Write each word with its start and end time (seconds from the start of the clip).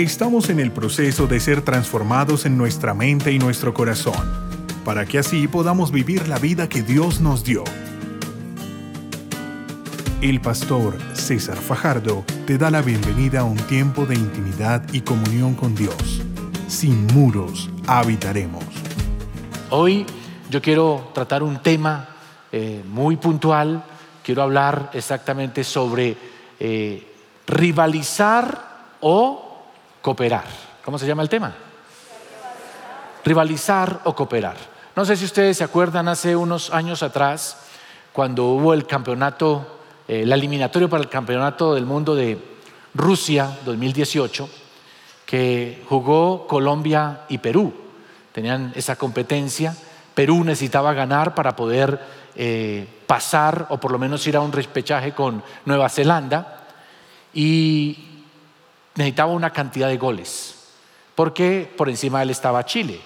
Estamos 0.00 0.48
en 0.48 0.60
el 0.60 0.72
proceso 0.72 1.26
de 1.26 1.38
ser 1.40 1.60
transformados 1.60 2.46
en 2.46 2.56
nuestra 2.56 2.94
mente 2.94 3.32
y 3.32 3.38
nuestro 3.38 3.74
corazón, 3.74 4.14
para 4.82 5.04
que 5.04 5.18
así 5.18 5.46
podamos 5.46 5.92
vivir 5.92 6.26
la 6.26 6.38
vida 6.38 6.70
que 6.70 6.80
Dios 6.80 7.20
nos 7.20 7.44
dio. 7.44 7.64
El 10.22 10.40
pastor 10.40 10.96
César 11.12 11.58
Fajardo 11.58 12.24
te 12.46 12.56
da 12.56 12.70
la 12.70 12.80
bienvenida 12.80 13.40
a 13.40 13.44
un 13.44 13.58
tiempo 13.58 14.06
de 14.06 14.14
intimidad 14.14 14.82
y 14.90 15.02
comunión 15.02 15.52
con 15.52 15.74
Dios. 15.74 16.22
Sin 16.66 17.06
muros 17.08 17.68
habitaremos. 17.86 18.64
Hoy 19.68 20.06
yo 20.48 20.62
quiero 20.62 21.10
tratar 21.12 21.42
un 21.42 21.60
tema 21.60 22.08
eh, 22.50 22.82
muy 22.88 23.18
puntual, 23.18 23.84
quiero 24.24 24.44
hablar 24.44 24.92
exactamente 24.94 25.62
sobre 25.62 26.16
eh, 26.58 27.06
rivalizar 27.46 28.96
o 29.02 29.49
cooperar. 30.00 30.44
¿Cómo 30.84 30.98
se 30.98 31.06
llama 31.06 31.22
el 31.22 31.28
tema? 31.28 31.54
Rivalizar 33.24 34.00
o 34.04 34.14
cooperar. 34.14 34.56
No 34.96 35.04
sé 35.04 35.16
si 35.16 35.24
ustedes 35.24 35.58
se 35.58 35.64
acuerdan 35.64 36.08
hace 36.08 36.34
unos 36.34 36.70
años 36.72 37.02
atrás, 37.02 37.58
cuando 38.12 38.46
hubo 38.46 38.74
el 38.74 38.86
campeonato, 38.86 39.78
eh, 40.08 40.24
la 40.26 40.34
eliminatoria 40.34 40.88
para 40.88 41.02
el 41.02 41.08
campeonato 41.08 41.74
del 41.74 41.86
mundo 41.86 42.14
de 42.14 42.38
Rusia 42.94 43.56
2018, 43.64 44.48
que 45.26 45.84
jugó 45.88 46.46
Colombia 46.46 47.20
y 47.28 47.38
Perú. 47.38 47.72
Tenían 48.32 48.72
esa 48.74 48.96
competencia. 48.96 49.76
Perú 50.14 50.42
necesitaba 50.44 50.92
ganar 50.92 51.34
para 51.34 51.54
poder 51.54 52.00
eh, 52.34 52.86
pasar 53.06 53.66
o 53.70 53.78
por 53.78 53.92
lo 53.92 53.98
menos 53.98 54.26
ir 54.26 54.36
a 54.36 54.40
un 54.40 54.52
repechaje 54.52 55.12
con 55.12 55.42
Nueva 55.64 55.88
Zelanda. 55.88 56.66
Y 57.32 58.09
necesitaba 59.02 59.32
una 59.32 59.50
cantidad 59.50 59.88
de 59.88 59.96
goles, 59.96 60.54
porque 61.14 61.72
por 61.76 61.88
encima 61.88 62.18
de 62.18 62.24
él 62.24 62.30
estaba 62.30 62.64
Chile. 62.64 63.00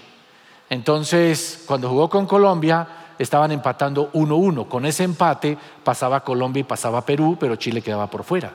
Entonces, 0.71 1.63
cuando 1.67 1.89
jugó 1.89 2.09
con 2.09 2.27
Colombia, 2.27 2.87
estaban 3.19 3.53
empatando 3.53 4.11
1-1. 4.13 4.69
Con 4.69 4.87
ese 4.87 5.05
empate 5.05 5.57
pasaba 5.83 6.25
Colombia 6.25 6.61
y 6.61 6.65
pasaba 6.65 7.05
Perú, 7.05 7.37
pero 7.39 7.57
Chile 7.57 7.83
quedaba 7.83 8.09
por 8.09 8.25
fuera. 8.25 8.53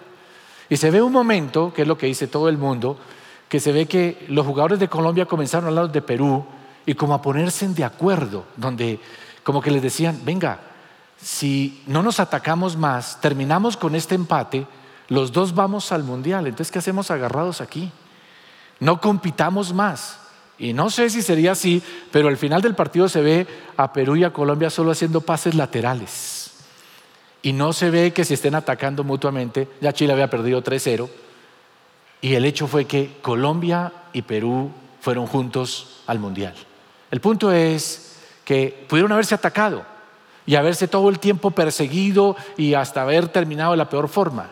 Y 0.70 0.78
se 0.78 0.92
ve 0.92 1.02
un 1.02 1.12
momento, 1.12 1.74
que 1.74 1.84
es 1.84 1.88
lo 1.88 1.98
que 1.98 2.08
dice 2.08 2.28
todo 2.28 2.50
el 2.50 2.58
mundo, 2.58 2.98
que 3.48 3.60
se 3.60 3.72
ve 3.72 3.88
que 3.88 4.26
los 4.28 4.46
jugadores 4.46 4.80
de 4.80 4.88
Colombia 4.88 5.26
comenzaron 5.26 5.66
a 5.66 5.68
hablar 5.70 5.92
de 5.92 6.02
Perú 6.02 6.46
y 6.86 6.94
como 6.94 7.14
a 7.14 7.22
ponerse 7.22 7.68
de 7.68 7.84
acuerdo, 7.84 8.46
donde 8.56 9.00
como 9.44 9.62
que 9.62 9.72
les 9.72 9.82
decían, 9.82 10.22
venga, 10.24 10.60
si 11.22 11.84
no 11.88 12.04
nos 12.04 12.20
atacamos 12.20 12.78
más, 12.78 13.20
terminamos 13.20 13.78
con 13.78 13.96
este 13.96 14.16
empate, 14.16 14.68
los 15.10 15.32
dos 15.32 15.54
vamos 15.54 15.92
al 15.92 16.04
mundial, 16.04 16.48
entonces 16.48 16.72
¿qué 16.72 16.80
hacemos 16.80 17.12
agarrados 17.12 17.62
aquí? 17.62 17.92
No 18.80 19.02
compitamos 19.02 19.74
más. 19.74 20.20
Y 20.58 20.74
no 20.74 20.90
sé 20.90 21.10
si 21.10 21.22
sería 21.22 21.54
así, 21.54 21.82
pero 22.12 22.28
al 22.28 22.38
final 22.38 22.62
del 22.62 22.76
partido 22.76 23.08
se 23.08 23.22
ve 23.22 23.48
a 23.78 23.94
Perú 23.94 24.18
y 24.18 24.24
a 24.24 24.34
Colombia 24.34 24.70
solo 24.70 24.92
haciendo 24.92 25.22
pases 25.22 25.56
laterales. 25.56 26.52
Y 27.42 27.54
no 27.54 27.72
se 27.72 27.90
ve 27.90 28.12
que 28.12 28.26
se 28.26 28.34
estén 28.34 28.56
atacando 28.56 29.06
mutuamente. 29.06 29.70
Ya 29.80 29.94
Chile 29.94 30.12
había 30.12 30.30
perdido 30.30 30.62
3-0. 30.62 31.10
Y 32.22 32.34
el 32.34 32.44
hecho 32.44 32.68
fue 32.68 32.86
que 32.86 33.18
Colombia 33.22 33.94
y 34.12 34.24
Perú 34.24 34.72
fueron 35.00 35.26
juntos 35.26 36.02
al 36.06 36.20
Mundial. 36.20 36.54
El 37.10 37.22
punto 37.22 37.52
es 37.52 38.18
que 38.44 38.86
pudieron 38.90 39.14
haberse 39.14 39.36
atacado 39.36 39.86
y 40.46 40.56
haberse 40.56 40.90
todo 40.90 41.08
el 41.08 41.20
tiempo 41.20 41.52
perseguido 41.52 42.36
y 42.58 42.74
hasta 42.74 43.04
haber 43.04 43.30
terminado 43.30 43.72
de 43.72 43.78
la 43.78 43.90
peor 43.90 44.10
forma. 44.10 44.50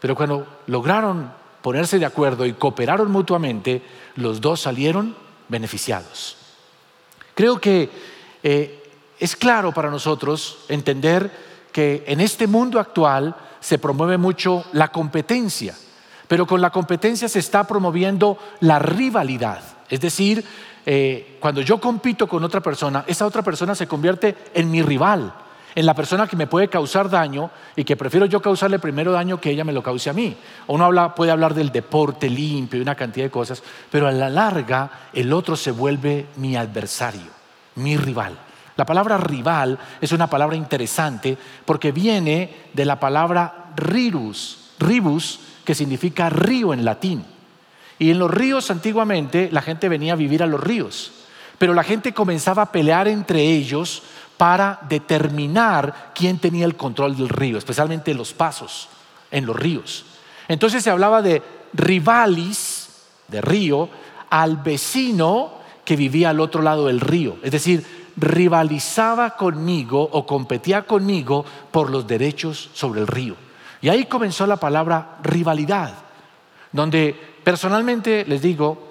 Pero 0.00 0.16
cuando 0.16 0.46
lograron 0.66 1.30
ponerse 1.62 1.98
de 1.98 2.06
acuerdo 2.06 2.46
y 2.46 2.54
cooperaron 2.54 3.10
mutuamente, 3.10 3.82
los 4.16 4.40
dos 4.40 4.60
salieron 4.60 5.14
beneficiados. 5.48 6.36
Creo 7.34 7.60
que 7.60 7.90
eh, 8.42 8.82
es 9.18 9.36
claro 9.36 9.72
para 9.72 9.90
nosotros 9.90 10.64
entender 10.68 11.30
que 11.72 12.04
en 12.06 12.20
este 12.20 12.46
mundo 12.46 12.80
actual 12.80 13.36
se 13.60 13.78
promueve 13.78 14.16
mucho 14.16 14.64
la 14.72 14.88
competencia, 14.88 15.76
pero 16.26 16.46
con 16.46 16.60
la 16.60 16.70
competencia 16.70 17.28
se 17.28 17.38
está 17.38 17.64
promoviendo 17.64 18.38
la 18.60 18.78
rivalidad. 18.78 19.62
Es 19.88 20.00
decir, 20.00 20.44
eh, 20.86 21.36
cuando 21.40 21.60
yo 21.60 21.78
compito 21.80 22.26
con 22.26 22.42
otra 22.42 22.60
persona, 22.60 23.04
esa 23.06 23.26
otra 23.26 23.42
persona 23.42 23.74
se 23.74 23.86
convierte 23.86 24.36
en 24.54 24.70
mi 24.70 24.80
rival 24.82 25.32
en 25.74 25.86
la 25.86 25.94
persona 25.94 26.26
que 26.26 26.36
me 26.36 26.46
puede 26.46 26.68
causar 26.68 27.08
daño 27.08 27.50
y 27.76 27.84
que 27.84 27.96
prefiero 27.96 28.26
yo 28.26 28.42
causarle 28.42 28.78
primero 28.78 29.12
daño 29.12 29.40
que 29.40 29.50
ella 29.50 29.64
me 29.64 29.72
lo 29.72 29.82
cause 29.82 30.10
a 30.10 30.12
mí. 30.12 30.36
Uno 30.66 31.14
puede 31.14 31.30
hablar 31.30 31.54
del 31.54 31.70
deporte 31.70 32.28
limpio 32.28 32.78
y 32.78 32.82
una 32.82 32.94
cantidad 32.94 33.26
de 33.26 33.30
cosas, 33.30 33.62
pero 33.90 34.08
a 34.08 34.12
la 34.12 34.28
larga 34.28 34.90
el 35.12 35.32
otro 35.32 35.56
se 35.56 35.70
vuelve 35.70 36.26
mi 36.36 36.56
adversario, 36.56 37.30
mi 37.76 37.96
rival. 37.96 38.36
La 38.76 38.86
palabra 38.86 39.18
rival 39.18 39.78
es 40.00 40.12
una 40.12 40.28
palabra 40.28 40.56
interesante 40.56 41.36
porque 41.64 41.92
viene 41.92 42.68
de 42.72 42.84
la 42.84 42.98
palabra 42.98 43.72
rirus, 43.76 44.72
ribus, 44.78 45.40
que 45.64 45.74
significa 45.74 46.30
río 46.30 46.72
en 46.72 46.84
latín. 46.84 47.24
Y 47.98 48.10
en 48.10 48.18
los 48.18 48.30
ríos 48.30 48.70
antiguamente 48.70 49.50
la 49.52 49.60
gente 49.60 49.88
venía 49.88 50.14
a 50.14 50.16
vivir 50.16 50.42
a 50.42 50.46
los 50.46 50.60
ríos, 50.60 51.12
pero 51.58 51.74
la 51.74 51.84
gente 51.84 52.14
comenzaba 52.14 52.62
a 52.62 52.72
pelear 52.72 53.06
entre 53.06 53.42
ellos 53.42 54.02
para 54.40 54.80
determinar 54.88 56.12
quién 56.14 56.38
tenía 56.38 56.64
el 56.64 56.74
control 56.74 57.14
del 57.14 57.28
río, 57.28 57.58
especialmente 57.58 58.14
los 58.14 58.32
pasos 58.32 58.88
en 59.30 59.44
los 59.44 59.54
ríos. 59.54 60.06
Entonces 60.48 60.82
se 60.82 60.88
hablaba 60.88 61.20
de 61.20 61.42
rivalis, 61.74 62.88
de 63.28 63.42
río, 63.42 63.90
al 64.30 64.56
vecino 64.56 65.52
que 65.84 65.94
vivía 65.94 66.30
al 66.30 66.40
otro 66.40 66.62
lado 66.62 66.86
del 66.86 67.00
río. 67.00 67.36
Es 67.42 67.50
decir, 67.50 67.84
rivalizaba 68.16 69.36
conmigo 69.36 70.08
o 70.10 70.24
competía 70.24 70.86
conmigo 70.86 71.44
por 71.70 71.90
los 71.90 72.06
derechos 72.06 72.70
sobre 72.72 73.02
el 73.02 73.08
río. 73.08 73.36
Y 73.82 73.90
ahí 73.90 74.06
comenzó 74.06 74.46
la 74.46 74.56
palabra 74.56 75.18
rivalidad, 75.22 75.92
donde 76.72 77.14
personalmente 77.44 78.24
les 78.26 78.40
digo, 78.40 78.89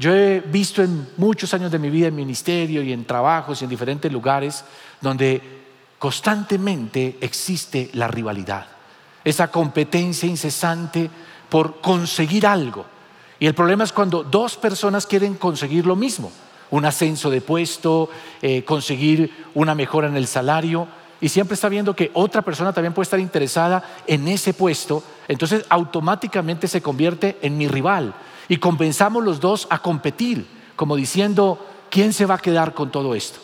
yo 0.00 0.14
he 0.14 0.40
visto 0.40 0.82
en 0.82 1.08
muchos 1.18 1.52
años 1.52 1.70
de 1.70 1.78
mi 1.78 1.90
vida 1.90 2.08
en 2.08 2.16
ministerio 2.16 2.82
y 2.82 2.90
en 2.90 3.04
trabajos 3.04 3.60
y 3.60 3.64
en 3.64 3.70
diferentes 3.70 4.10
lugares 4.10 4.64
donde 4.98 5.42
constantemente 5.98 7.18
existe 7.20 7.90
la 7.92 8.08
rivalidad, 8.08 8.64
esa 9.22 9.50
competencia 9.50 10.26
incesante 10.26 11.10
por 11.50 11.82
conseguir 11.82 12.46
algo. 12.46 12.86
Y 13.38 13.46
el 13.46 13.52
problema 13.52 13.84
es 13.84 13.92
cuando 13.92 14.22
dos 14.22 14.56
personas 14.56 15.04
quieren 15.04 15.34
conseguir 15.34 15.84
lo 15.84 15.96
mismo, 15.96 16.32
un 16.70 16.86
ascenso 16.86 17.28
de 17.28 17.42
puesto, 17.42 18.08
eh, 18.40 18.64
conseguir 18.64 19.30
una 19.52 19.74
mejora 19.74 20.08
en 20.08 20.16
el 20.16 20.26
salario, 20.26 20.88
y 21.20 21.28
siempre 21.28 21.56
está 21.56 21.68
viendo 21.68 21.94
que 21.94 22.10
otra 22.14 22.40
persona 22.40 22.72
también 22.72 22.94
puede 22.94 23.04
estar 23.04 23.20
interesada 23.20 23.84
en 24.06 24.26
ese 24.28 24.54
puesto, 24.54 25.04
entonces 25.28 25.66
automáticamente 25.68 26.68
se 26.68 26.80
convierte 26.80 27.36
en 27.42 27.58
mi 27.58 27.68
rival 27.68 28.14
y 28.50 28.56
comenzamos 28.56 29.22
los 29.22 29.38
dos 29.38 29.68
a 29.70 29.78
competir, 29.78 30.44
como 30.74 30.96
diciendo, 30.96 31.64
¿quién 31.88 32.12
se 32.12 32.26
va 32.26 32.34
a 32.34 32.38
quedar 32.38 32.74
con 32.74 32.90
todo 32.90 33.14
esto? 33.14 33.38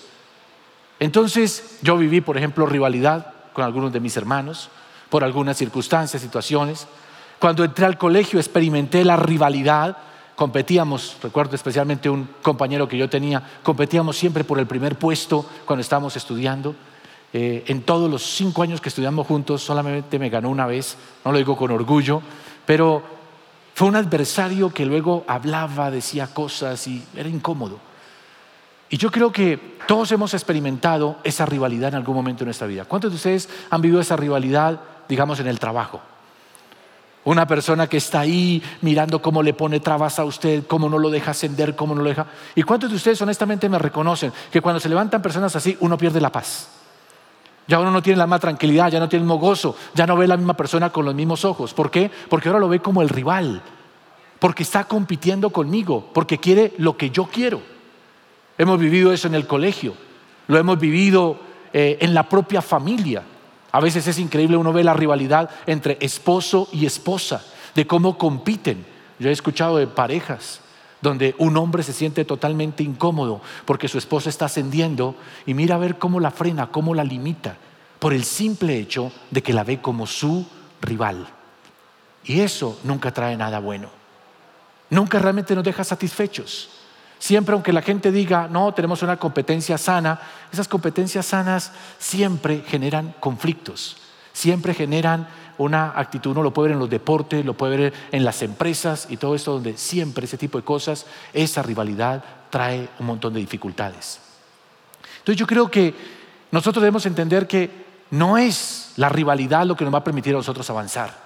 Entonces 0.99 1.79
yo 1.81 1.97
viví, 1.97 2.21
por 2.21 2.37
ejemplo, 2.37 2.67
rivalidad 2.67 3.33
con 3.53 3.65
algunos 3.65 3.93
de 3.93 4.01
mis 4.01 4.17
hermanos 4.17 4.69
por 5.09 5.23
algunas 5.23 5.57
circunstancias, 5.57 6.21
situaciones. 6.21 6.89
Cuando 7.39 7.63
entré 7.63 7.87
al 7.87 7.97
colegio 7.97 8.41
experimenté 8.41 9.05
la 9.05 9.15
rivalidad, 9.15 9.97
competíamos, 10.35 11.19
recuerdo 11.23 11.55
especialmente 11.55 12.11
un 12.11 12.29
compañero 12.43 12.89
que 12.89 12.99
yo 12.99 13.09
tenía, 13.09 13.41
competíamos 13.63 14.17
siempre 14.17 14.43
por 14.43 14.59
el 14.59 14.67
primer 14.67 14.97
puesto 14.97 15.47
cuando 15.65 15.83
estábamos 15.83 16.17
estudiando. 16.17 16.75
Eh, 17.33 17.63
en 17.69 17.83
todos 17.83 18.11
los 18.11 18.25
cinco 18.25 18.65
años 18.65 18.81
que 18.81 18.89
estudiamos 18.89 19.25
juntos, 19.29 19.63
solamente 19.63 20.19
me 20.19 20.31
ganó 20.31 20.51
una 20.51 20.67
vez, 20.67 20.97
no 21.25 21.31
lo 21.31 21.39
digo 21.39 21.57
con 21.57 21.71
orgullo, 21.71 22.23
pero 22.67 23.16
fue 23.77 23.89
un 23.89 23.97
adversario 23.97 24.73
que 24.73 24.87
luego 24.87 25.27
hablaba, 25.29 25.91
decía 25.91 26.29
cosas 26.29 26.87
y 26.87 27.05
era 27.15 27.29
incómodo. 27.29 27.79
Y 28.89 28.97
yo 28.97 29.11
creo 29.11 29.31
que 29.31 29.77
todos 29.87 30.11
hemos 30.13 30.33
experimentado 30.33 31.19
esa 31.25 31.45
rivalidad 31.45 31.91
en 31.91 31.97
algún 31.97 32.17
momento 32.17 32.39
de 32.39 32.47
nuestra 32.47 32.67
vida. 32.67 32.87
¿Cuántos 32.87 33.11
de 33.11 33.17
ustedes 33.17 33.51
han 33.69 33.83
vivido 33.83 34.01
esa 34.01 34.17
rivalidad, 34.17 34.81
digamos, 35.07 35.41
en 35.41 35.49
el 35.49 35.59
trabajo? 35.59 36.01
Una 37.25 37.47
persona 37.47 37.87
que 37.87 37.99
está 37.99 38.21
ahí 38.21 38.63
mirando 38.81 39.21
cómo 39.21 39.43
le 39.43 39.53
pone 39.53 39.79
trabas 39.81 40.19
a 40.19 40.25
usted, 40.25 40.67
cómo 40.67 40.89
no 40.89 40.99
lo 40.99 41.11
deja 41.11 41.33
ascender, 41.33 41.77
cómo 41.77 41.95
no 41.95 42.01
lo 42.01 42.09
deja. 42.09 42.29
¿Y 42.55 42.63
cuántos 42.63 42.89
de 42.89 42.97
ustedes 42.97 43.21
honestamente 43.21 43.69
me 43.69 43.79
reconocen 43.79 44.33
que 44.51 44.63
cuando 44.63 44.81
se 44.81 44.89
levantan 44.89 45.21
personas 45.21 45.55
así, 45.55 45.77
uno 45.81 45.99
pierde 45.99 46.19
la 46.19 46.33
paz? 46.33 46.71
Ya 47.69 47.81
uno 47.81 47.91
no 47.91 48.03
tiene 48.03 48.19
la 48.19 48.27
misma 48.27 48.39
tranquilidad, 48.39 48.91
ya 48.91 49.01
no 49.01 49.09
tiene 49.09 49.23
el 49.23 49.27
mismo 49.27 49.39
gozo, 49.39 49.77
ya 49.95 50.07
no 50.07 50.17
ve 50.17 50.29
la 50.29 50.37
misma 50.37 50.55
persona 50.55 50.91
con 50.91 51.05
los 51.05 51.15
mismos 51.15 51.45
ojos. 51.45 51.75
¿Por 51.75 51.91
qué? 51.91 52.11
Porque 52.29 52.49
ahora 52.49 52.61
lo 52.61 52.69
ve 52.69 52.81
como 52.81 53.03
el 53.03 53.09
rival, 53.09 53.63
porque 54.39 54.63
está 54.63 54.85
compitiendo 54.85 55.51
conmigo, 55.51 56.11
porque 56.15 56.39
quiere 56.39 56.75
lo 56.79 56.97
que 56.97 57.11
yo 57.11 57.25
quiero. 57.25 57.61
Hemos 58.59 58.79
vivido 58.79 59.13
eso 59.13 59.27
en 59.27 59.35
el 59.35 59.47
colegio, 59.47 59.95
lo 60.47 60.59
hemos 60.59 60.79
vivido 60.79 61.39
eh, 61.73 61.99
en 62.01 62.15
la 62.15 62.29
propia 62.29 62.63
familia. 62.63 63.23
A 63.73 63.81
veces 63.81 64.07
es 64.07 64.19
increíble, 64.19 64.57
uno 64.57 64.73
ve 64.73 64.85
la 64.85 64.95
rivalidad 64.95 65.51
entre 65.67 65.99
esposo 66.01 66.69
y 66.73 66.87
esposa, 66.87 67.45
de 67.75 67.87
cómo 67.87 68.17
compiten 68.17 68.87
Yo 69.19 69.29
he 69.29 69.33
escuchado 69.33 69.77
de 69.77 69.87
parejas 69.87 70.61
donde 71.01 71.35
un 71.39 71.57
hombre 71.57 71.83
se 71.83 71.93
siente 71.93 72.25
totalmente 72.25 72.83
incómodo 72.83 73.41
porque 73.65 73.89
su 73.89 73.99
esposa 73.99 74.29
está 74.29 74.47
ascendiendo 74.47 75.15
y 75.45 75.55
mira 75.55 75.75
a 75.75 75.79
ver 75.79 75.99
cómo 75.99 76.21
la 76.21 76.31
frena, 76.31 76.71
cómo 76.71 76.95
la 76.95 77.05
limita, 77.05 77.57
por 77.99 78.13
el 78.13 78.25
simple 78.25 78.79
hecho 78.79 79.13
de 79.31 79.43
que 79.43 79.53
la 79.53 79.65
ve 79.65 79.81
como 79.81 80.07
su 80.07 80.47
rival. 80.81 81.27
Y 82.25 82.41
eso 82.41 82.79
nunca 82.85 83.13
trae 83.13 83.37
nada 83.37 83.61
bueno. 83.61 83.89
Nunca 84.91 85.19
realmente 85.19 85.55
nos 85.55 85.65
deja 85.65 85.85
satisfechos. 85.85 86.71
Siempre 87.19 87.55
aunque 87.55 87.73
la 87.73 87.83
gente 87.83 88.13
diga, 88.13 88.47
no, 88.49 88.73
tenemos 88.75 89.03
una 89.03 89.17
competencia 89.17 89.79
sana, 89.79 90.21
esas 90.53 90.69
competencias 90.69 91.27
sanas 91.27 91.73
siempre 91.99 92.63
generan 92.67 93.15
conflictos, 93.21 93.97
siempre 94.37 94.75
generan 94.75 95.27
una 95.57 95.95
actitud, 95.97 96.33
uno 96.33 96.43
lo 96.43 96.53
puede 96.53 96.69
ver 96.69 96.75
en 96.75 96.81
los 96.81 96.91
deportes, 96.91 97.43
lo 97.43 97.55
puede 97.55 97.77
ver 97.79 97.95
en 98.13 98.23
las 98.23 98.43
empresas 98.43 99.07
y 99.09 99.17
todo 99.17 99.35
esto 99.35 99.55
donde 99.55 99.79
siempre 99.79 100.27
ese 100.27 100.37
tipo 100.37 100.59
de 100.59 100.65
cosas, 100.65 101.07
esa 101.33 101.63
rivalidad 101.63 102.23
trae 102.51 102.87
un 102.99 103.07
montón 103.07 103.33
de 103.33 103.41
dificultades. 103.41 104.21
Entonces 105.21 105.41
yo 105.41 105.47
creo 105.47 105.71
que 105.71 105.95
nosotros 106.51 106.83
debemos 106.83 107.07
entender 107.07 107.47
que 107.47 107.71
no 108.11 108.37
es 108.37 108.93
la 108.97 109.09
rivalidad 109.09 109.65
lo 109.65 109.75
que 109.75 109.85
nos 109.85 109.95
va 109.95 110.01
a 110.01 110.05
permitir 110.05 110.35
a 110.35 110.37
nosotros 110.37 110.69
avanzar, 110.69 111.17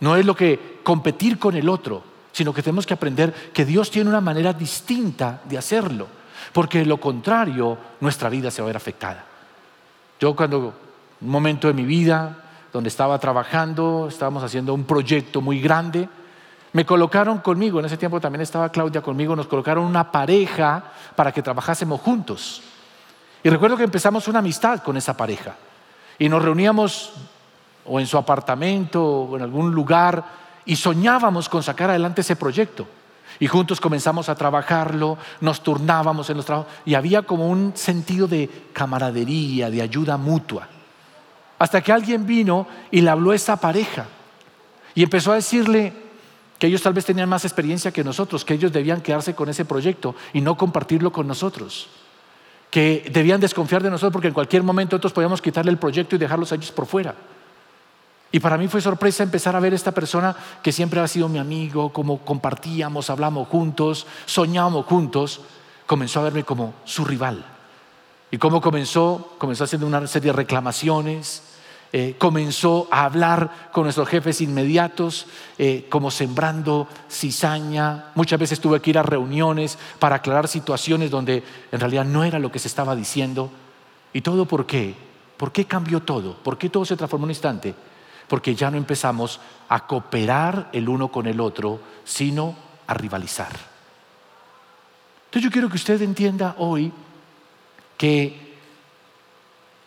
no 0.00 0.16
es 0.16 0.24
lo 0.24 0.34
que 0.34 0.78
competir 0.82 1.38
con 1.38 1.56
el 1.56 1.68
otro, 1.68 2.02
sino 2.32 2.54
que 2.54 2.62
tenemos 2.62 2.86
que 2.86 2.94
aprender 2.94 3.34
que 3.52 3.66
Dios 3.66 3.90
tiene 3.90 4.08
una 4.08 4.22
manera 4.22 4.54
distinta 4.54 5.42
de 5.44 5.58
hacerlo, 5.58 6.06
porque 6.54 6.78
de 6.78 6.86
lo 6.86 6.98
contrario 6.98 7.76
nuestra 8.00 8.30
vida 8.30 8.50
se 8.50 8.62
va 8.62 8.66
a 8.66 8.70
ver 8.70 8.76
afectada. 8.76 9.26
Yo 10.18 10.34
cuando 10.34 10.72
un 11.20 11.28
momento 11.28 11.68
de 11.68 11.74
mi 11.74 11.84
vida 11.84 12.44
donde 12.76 12.88
estaba 12.88 13.18
trabajando, 13.18 14.06
estábamos 14.08 14.42
haciendo 14.42 14.74
un 14.74 14.84
proyecto 14.84 15.40
muy 15.40 15.60
grande, 15.60 16.08
me 16.74 16.84
colocaron 16.84 17.38
conmigo, 17.38 17.80
en 17.80 17.86
ese 17.86 17.96
tiempo 17.96 18.20
también 18.20 18.42
estaba 18.42 18.68
Claudia 18.68 19.00
conmigo, 19.00 19.34
nos 19.34 19.46
colocaron 19.46 19.84
una 19.84 20.12
pareja 20.12 20.84
para 21.14 21.32
que 21.32 21.40
trabajásemos 21.40 22.02
juntos. 22.02 22.62
Y 23.42 23.48
recuerdo 23.48 23.78
que 23.78 23.84
empezamos 23.84 24.28
una 24.28 24.40
amistad 24.40 24.82
con 24.82 24.96
esa 24.98 25.16
pareja 25.16 25.54
y 26.18 26.28
nos 26.28 26.42
reuníamos 26.42 27.12
o 27.86 27.98
en 27.98 28.06
su 28.06 28.18
apartamento 28.18 29.02
o 29.02 29.36
en 29.36 29.42
algún 29.42 29.70
lugar 29.70 30.22
y 30.66 30.76
soñábamos 30.76 31.48
con 31.48 31.62
sacar 31.62 31.88
adelante 31.88 32.20
ese 32.20 32.36
proyecto. 32.36 32.86
Y 33.40 33.46
juntos 33.46 33.80
comenzamos 33.80 34.28
a 34.28 34.34
trabajarlo, 34.34 35.16
nos 35.40 35.62
turnábamos 35.62 36.28
en 36.28 36.36
los 36.36 36.44
trabajos 36.44 36.70
y 36.84 36.94
había 36.94 37.22
como 37.22 37.48
un 37.48 37.72
sentido 37.74 38.28
de 38.28 38.68
camaradería, 38.74 39.70
de 39.70 39.80
ayuda 39.80 40.18
mutua. 40.18 40.68
Hasta 41.58 41.80
que 41.80 41.92
alguien 41.92 42.26
vino 42.26 42.66
y 42.90 43.00
le 43.00 43.10
habló 43.10 43.30
a 43.30 43.34
esa 43.34 43.56
pareja 43.56 44.06
y 44.94 45.02
empezó 45.02 45.32
a 45.32 45.36
decirle 45.36 45.92
que 46.58 46.66
ellos 46.66 46.82
tal 46.82 46.92
vez 46.92 47.04
tenían 47.04 47.28
más 47.28 47.44
experiencia 47.44 47.90
que 47.90 48.04
nosotros, 48.04 48.44
que 48.44 48.54
ellos 48.54 48.72
debían 48.72 49.00
quedarse 49.00 49.34
con 49.34 49.48
ese 49.48 49.64
proyecto 49.64 50.14
y 50.32 50.40
no 50.40 50.56
compartirlo 50.56 51.12
con 51.12 51.26
nosotros, 51.26 51.88
que 52.70 53.08
debían 53.12 53.40
desconfiar 53.40 53.82
de 53.82 53.90
nosotros 53.90 54.12
porque 54.12 54.28
en 54.28 54.34
cualquier 54.34 54.62
momento 54.62 54.96
nosotros 54.96 55.12
podíamos 55.12 55.42
quitarle 55.42 55.70
el 55.70 55.78
proyecto 55.78 56.16
y 56.16 56.18
dejarlos 56.18 56.52
a 56.52 56.54
ellos 56.54 56.72
por 56.72 56.86
fuera. 56.86 57.14
Y 58.32 58.40
para 58.40 58.58
mí 58.58 58.68
fue 58.68 58.80
sorpresa 58.80 59.22
empezar 59.22 59.54
a 59.54 59.60
ver 59.60 59.72
esta 59.72 59.92
persona 59.92 60.34
que 60.62 60.72
siempre 60.72 61.00
ha 61.00 61.08
sido 61.08 61.28
mi 61.28 61.38
amigo, 61.38 61.92
como 61.92 62.18
compartíamos, 62.18 63.08
hablamos 63.08 63.48
juntos, 63.48 64.06
soñamos 64.26 64.84
juntos, 64.86 65.40
comenzó 65.86 66.20
a 66.20 66.24
verme 66.24 66.44
como 66.44 66.74
su 66.84 67.04
rival. 67.04 67.55
¿Y 68.30 68.38
cómo 68.38 68.60
comenzó? 68.60 69.34
Comenzó 69.38 69.64
haciendo 69.64 69.86
una 69.86 70.06
serie 70.06 70.32
de 70.32 70.36
reclamaciones, 70.36 71.42
eh, 71.92 72.16
comenzó 72.18 72.88
a 72.90 73.04
hablar 73.04 73.70
con 73.72 73.84
nuestros 73.84 74.08
jefes 74.08 74.40
inmediatos, 74.40 75.26
eh, 75.58 75.86
como 75.88 76.10
sembrando 76.10 76.88
cizaña. 77.08 78.06
Muchas 78.14 78.38
veces 78.38 78.60
tuve 78.60 78.80
que 78.80 78.90
ir 78.90 78.98
a 78.98 79.02
reuniones 79.02 79.78
para 79.98 80.16
aclarar 80.16 80.48
situaciones 80.48 81.10
donde 81.10 81.44
en 81.70 81.80
realidad 81.80 82.04
no 82.04 82.24
era 82.24 82.38
lo 82.38 82.50
que 82.50 82.58
se 82.58 82.68
estaba 82.68 82.96
diciendo. 82.96 83.50
¿Y 84.12 84.20
todo 84.22 84.46
por 84.46 84.66
qué? 84.66 84.94
¿Por 85.36 85.52
qué 85.52 85.66
cambió 85.66 86.00
todo? 86.00 86.34
¿Por 86.42 86.58
qué 86.58 86.68
todo 86.68 86.84
se 86.84 86.96
transformó 86.96 87.24
en 87.24 87.28
un 87.28 87.30
instante? 87.30 87.74
porque 88.28 88.54
ya 88.54 88.70
no 88.70 88.76
empezamos 88.76 89.40
a 89.68 89.86
cooperar 89.86 90.68
el 90.72 90.88
uno 90.88 91.08
con 91.08 91.26
el 91.26 91.40
otro, 91.40 91.80
sino 92.04 92.54
a 92.86 92.94
rivalizar. 92.94 93.52
Entonces 95.26 95.42
yo 95.42 95.50
quiero 95.50 95.68
que 95.68 95.76
usted 95.76 96.00
entienda 96.02 96.54
hoy 96.58 96.92
que 97.96 98.56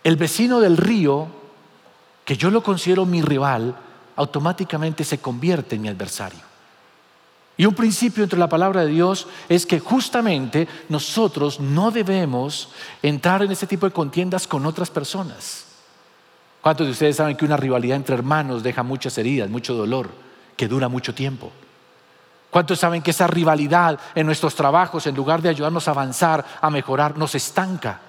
el 0.04 0.16
vecino 0.16 0.60
del 0.60 0.78
río, 0.78 1.28
que 2.26 2.38
yo 2.38 2.50
lo 2.50 2.64
considero 2.64 3.06
mi 3.06 3.22
rival, 3.22 3.76
automáticamente 4.16 5.04
se 5.04 5.20
convierte 5.20 5.76
en 5.76 5.82
mi 5.82 5.88
adversario. 5.88 6.50
Y 7.58 7.66
un 7.66 7.76
principio 7.76 8.24
entre 8.24 8.40
la 8.40 8.48
palabra 8.48 8.86
de 8.86 8.92
Dios 8.92 9.28
es 9.50 9.66
que 9.66 9.80
justamente 9.80 10.68
nosotros 10.88 11.60
no 11.60 11.92
debemos 11.92 12.70
entrar 13.02 13.44
en 13.44 13.52
ese 13.52 13.68
tipo 13.68 13.86
de 13.86 13.92
contiendas 13.92 14.48
con 14.48 14.66
otras 14.66 14.90
personas. 14.90 15.66
¿Cuántos 16.62 16.88
de 16.88 16.92
ustedes 16.94 17.18
saben 17.18 17.36
que 17.36 17.46
una 17.46 17.58
rivalidad 17.58 17.98
entre 17.98 18.16
hermanos 18.16 18.64
deja 18.64 18.84
muchas 18.84 19.18
heridas, 19.18 19.50
mucho 19.50 19.74
dolor, 19.74 20.10
que 20.56 20.68
dura 20.68 20.88
mucho 20.88 21.14
tiempo? 21.14 21.52
¿Cuántos 22.50 22.80
saben 22.80 23.02
que 23.02 23.12
esa 23.12 23.28
rivalidad 23.28 24.00
en 24.16 24.26
nuestros 24.26 24.56
trabajos, 24.56 25.06
en 25.06 25.16
lugar 25.16 25.42
de 25.42 25.50
ayudarnos 25.50 25.88
a 25.88 25.92
avanzar, 25.92 26.44
a 26.62 26.70
mejorar, 26.70 27.18
nos 27.18 27.36
estanca, 27.36 28.00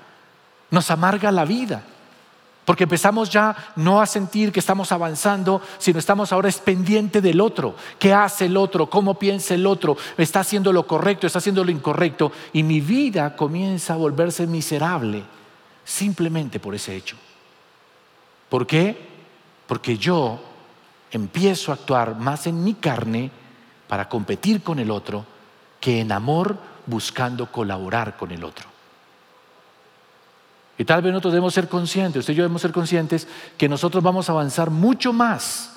nos 0.71 0.91
amarga 0.91 1.31
la 1.31 1.45
vida? 1.45 1.83
Porque 2.65 2.85
empezamos 2.85 3.29
ya 3.29 3.55
no 3.77 4.01
a 4.01 4.07
sentir 4.07 4.53
que 4.53 4.61
estamos 4.61 4.93
avanzando, 4.93 5.61
sino 5.79 5.99
estamos 5.99 6.33
ahora 6.33 6.49
es 6.49 6.59
pendiente 6.59 7.21
del 7.21 7.41
otro. 7.41 7.75
¿Qué 7.99 8.15
hace 8.15 8.47
el 8.47 8.57
otro? 8.57 8.89
¿Cómo 8.89 9.19
piensa 9.19 9.55
el 9.55 9.67
otro? 9.67 9.97
¿Está 10.17 10.41
haciendo 10.41 10.73
lo 10.73 10.87
correcto? 10.87 11.27
¿Está 11.27 11.41
haciendo 11.41 11.65
lo 11.65 11.71
incorrecto? 11.71 12.31
Y 12.53 12.63
mi 12.63 12.81
vida 12.81 13.35
comienza 13.35 13.95
a 13.95 13.97
volverse 13.97 14.47
miserable 14.47 15.25
simplemente 15.85 16.61
por 16.61 16.75
ese 16.75 16.95
hecho. 16.95 17.17
¿Por 18.49 18.67
qué? 18.67 18.97
Porque 19.67 19.99
yo 19.99 20.41
empiezo 21.11 21.73
a 21.73 21.75
actuar 21.75 22.17
más 22.17 22.47
en 22.47 22.63
mi 22.63 22.75
carne 22.75 23.33
para 23.91 24.09
competir 24.09 24.63
con 24.63 24.79
el 24.79 24.89
otro 24.89 25.27
que 25.81 25.99
en 25.99 26.13
amor 26.13 26.57
buscando 26.87 27.51
colaborar 27.51 28.17
con 28.17 28.31
el 28.31 28.45
otro. 28.45 28.69
Y 30.79 30.85
tal 30.85 31.03
vez 31.03 31.13
nosotros 31.13 31.33
debemos 31.33 31.53
ser 31.53 31.69
conscientes, 31.69 32.21
usted 32.21 32.35
y 32.35 32.37
yo 32.37 32.45
debemos 32.45 32.63
ser 32.63 32.71
conscientes 32.71 33.27
que 33.59 33.69
nosotros 33.69 34.01
vamos 34.01 34.29
a 34.29 34.33
avanzar 34.33 34.71
mucho 34.71 35.13
más 35.13 35.73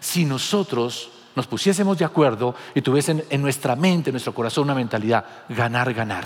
si 0.00 0.26
nosotros 0.26 1.12
nos 1.34 1.46
pusiésemos 1.46 1.96
de 1.96 2.04
acuerdo 2.04 2.54
y 2.74 2.82
tuviesen 2.82 3.24
en 3.30 3.40
nuestra 3.40 3.74
mente, 3.74 4.10
en 4.10 4.14
nuestro 4.14 4.34
corazón 4.34 4.64
una 4.64 4.74
mentalidad, 4.74 5.24
ganar, 5.48 5.94
ganar. 5.94 6.24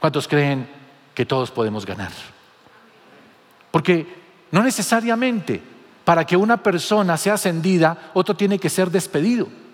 ¿Cuántos 0.00 0.26
creen 0.26 0.66
que 1.14 1.26
todos 1.26 1.50
podemos 1.50 1.84
ganar? 1.84 2.12
Porque 3.70 4.06
no 4.50 4.62
necesariamente 4.62 5.62
para 6.06 6.24
que 6.24 6.38
una 6.38 6.56
persona 6.56 7.18
sea 7.18 7.34
ascendida, 7.34 8.12
otro 8.14 8.34
tiene 8.34 8.58
que 8.58 8.70
ser 8.70 8.90
despedido. 8.90 9.65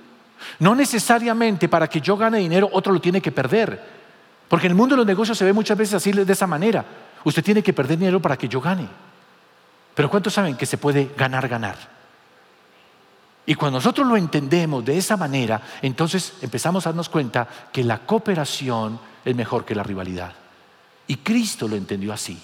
No 0.58 0.74
necesariamente 0.74 1.68
para 1.68 1.88
que 1.88 2.00
yo 2.00 2.16
gane 2.16 2.38
dinero, 2.38 2.68
otro 2.72 2.92
lo 2.92 3.00
tiene 3.00 3.20
que 3.20 3.32
perder. 3.32 3.80
Porque 4.48 4.66
en 4.66 4.72
el 4.72 4.76
mundo 4.76 4.94
de 4.94 4.98
los 4.98 5.06
negocios 5.06 5.38
se 5.38 5.44
ve 5.44 5.52
muchas 5.52 5.78
veces 5.78 5.94
así 5.94 6.12
de 6.12 6.32
esa 6.32 6.46
manera. 6.46 6.84
Usted 7.24 7.42
tiene 7.42 7.62
que 7.62 7.72
perder 7.72 7.98
dinero 7.98 8.20
para 8.20 8.36
que 8.36 8.48
yo 8.48 8.60
gane. 8.60 8.88
Pero 9.94 10.10
¿cuántos 10.10 10.32
saben 10.32 10.56
que 10.56 10.66
se 10.66 10.78
puede 10.78 11.10
ganar, 11.16 11.48
ganar? 11.48 11.76
Y 13.44 13.54
cuando 13.54 13.78
nosotros 13.78 14.06
lo 14.06 14.16
entendemos 14.16 14.84
de 14.84 14.96
esa 14.96 15.16
manera, 15.16 15.60
entonces 15.82 16.34
empezamos 16.42 16.86
a 16.86 16.90
darnos 16.90 17.08
cuenta 17.08 17.48
que 17.72 17.82
la 17.82 17.98
cooperación 17.98 19.00
es 19.24 19.34
mejor 19.34 19.64
que 19.64 19.74
la 19.74 19.82
rivalidad. 19.82 20.32
Y 21.08 21.16
Cristo 21.16 21.66
lo 21.66 21.76
entendió 21.76 22.12
así. 22.12 22.40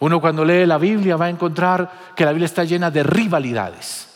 Uno 0.00 0.20
cuando 0.20 0.44
lee 0.44 0.64
la 0.64 0.78
Biblia 0.78 1.16
va 1.16 1.26
a 1.26 1.30
encontrar 1.30 1.90
que 2.14 2.24
la 2.24 2.30
Biblia 2.30 2.46
está 2.46 2.64
llena 2.64 2.90
de 2.90 3.02
rivalidades. 3.02 4.07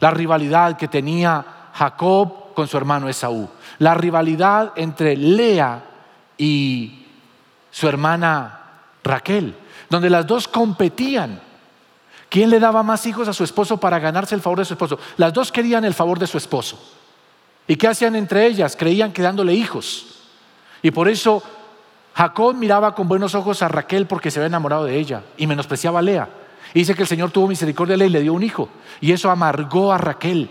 La 0.00 0.10
rivalidad 0.10 0.76
que 0.76 0.88
tenía 0.88 1.44
Jacob 1.72 2.54
con 2.54 2.66
su 2.66 2.76
hermano 2.76 3.08
Esaú. 3.08 3.48
La 3.78 3.94
rivalidad 3.94 4.72
entre 4.76 5.16
Lea 5.16 5.82
y 6.38 7.06
su 7.70 7.88
hermana 7.88 8.60
Raquel, 9.04 9.54
donde 9.90 10.10
las 10.10 10.26
dos 10.26 10.48
competían. 10.48 11.40
¿Quién 12.28 12.50
le 12.50 12.58
daba 12.58 12.82
más 12.82 13.06
hijos 13.06 13.28
a 13.28 13.32
su 13.32 13.44
esposo 13.44 13.78
para 13.78 13.98
ganarse 13.98 14.34
el 14.34 14.40
favor 14.40 14.58
de 14.58 14.64
su 14.64 14.74
esposo? 14.74 14.98
Las 15.16 15.32
dos 15.32 15.52
querían 15.52 15.84
el 15.84 15.94
favor 15.94 16.18
de 16.18 16.26
su 16.26 16.38
esposo. 16.38 16.78
¿Y 17.68 17.76
qué 17.76 17.88
hacían 17.88 18.16
entre 18.16 18.46
ellas? 18.46 18.76
Creían 18.76 19.12
que 19.12 19.22
dándole 19.22 19.54
hijos. 19.54 20.06
Y 20.82 20.90
por 20.90 21.08
eso 21.08 21.42
Jacob 22.14 22.54
miraba 22.54 22.94
con 22.94 23.08
buenos 23.08 23.34
ojos 23.34 23.62
a 23.62 23.68
Raquel 23.68 24.06
porque 24.06 24.30
se 24.30 24.38
había 24.38 24.48
enamorado 24.48 24.84
de 24.84 24.98
ella 24.98 25.22
y 25.36 25.46
menospreciaba 25.46 25.98
a 25.98 26.02
Lea. 26.02 26.28
Y 26.76 26.80
dice 26.80 26.94
que 26.94 27.04
el 27.04 27.08
Señor 27.08 27.30
tuvo 27.30 27.48
misericordia 27.48 27.94
de 27.94 27.96
Lea 27.96 28.06
y 28.08 28.10
le 28.10 28.20
dio 28.20 28.34
un 28.34 28.42
hijo. 28.42 28.68
Y 29.00 29.10
eso 29.10 29.30
amargó 29.30 29.94
a 29.94 29.96
Raquel. 29.96 30.50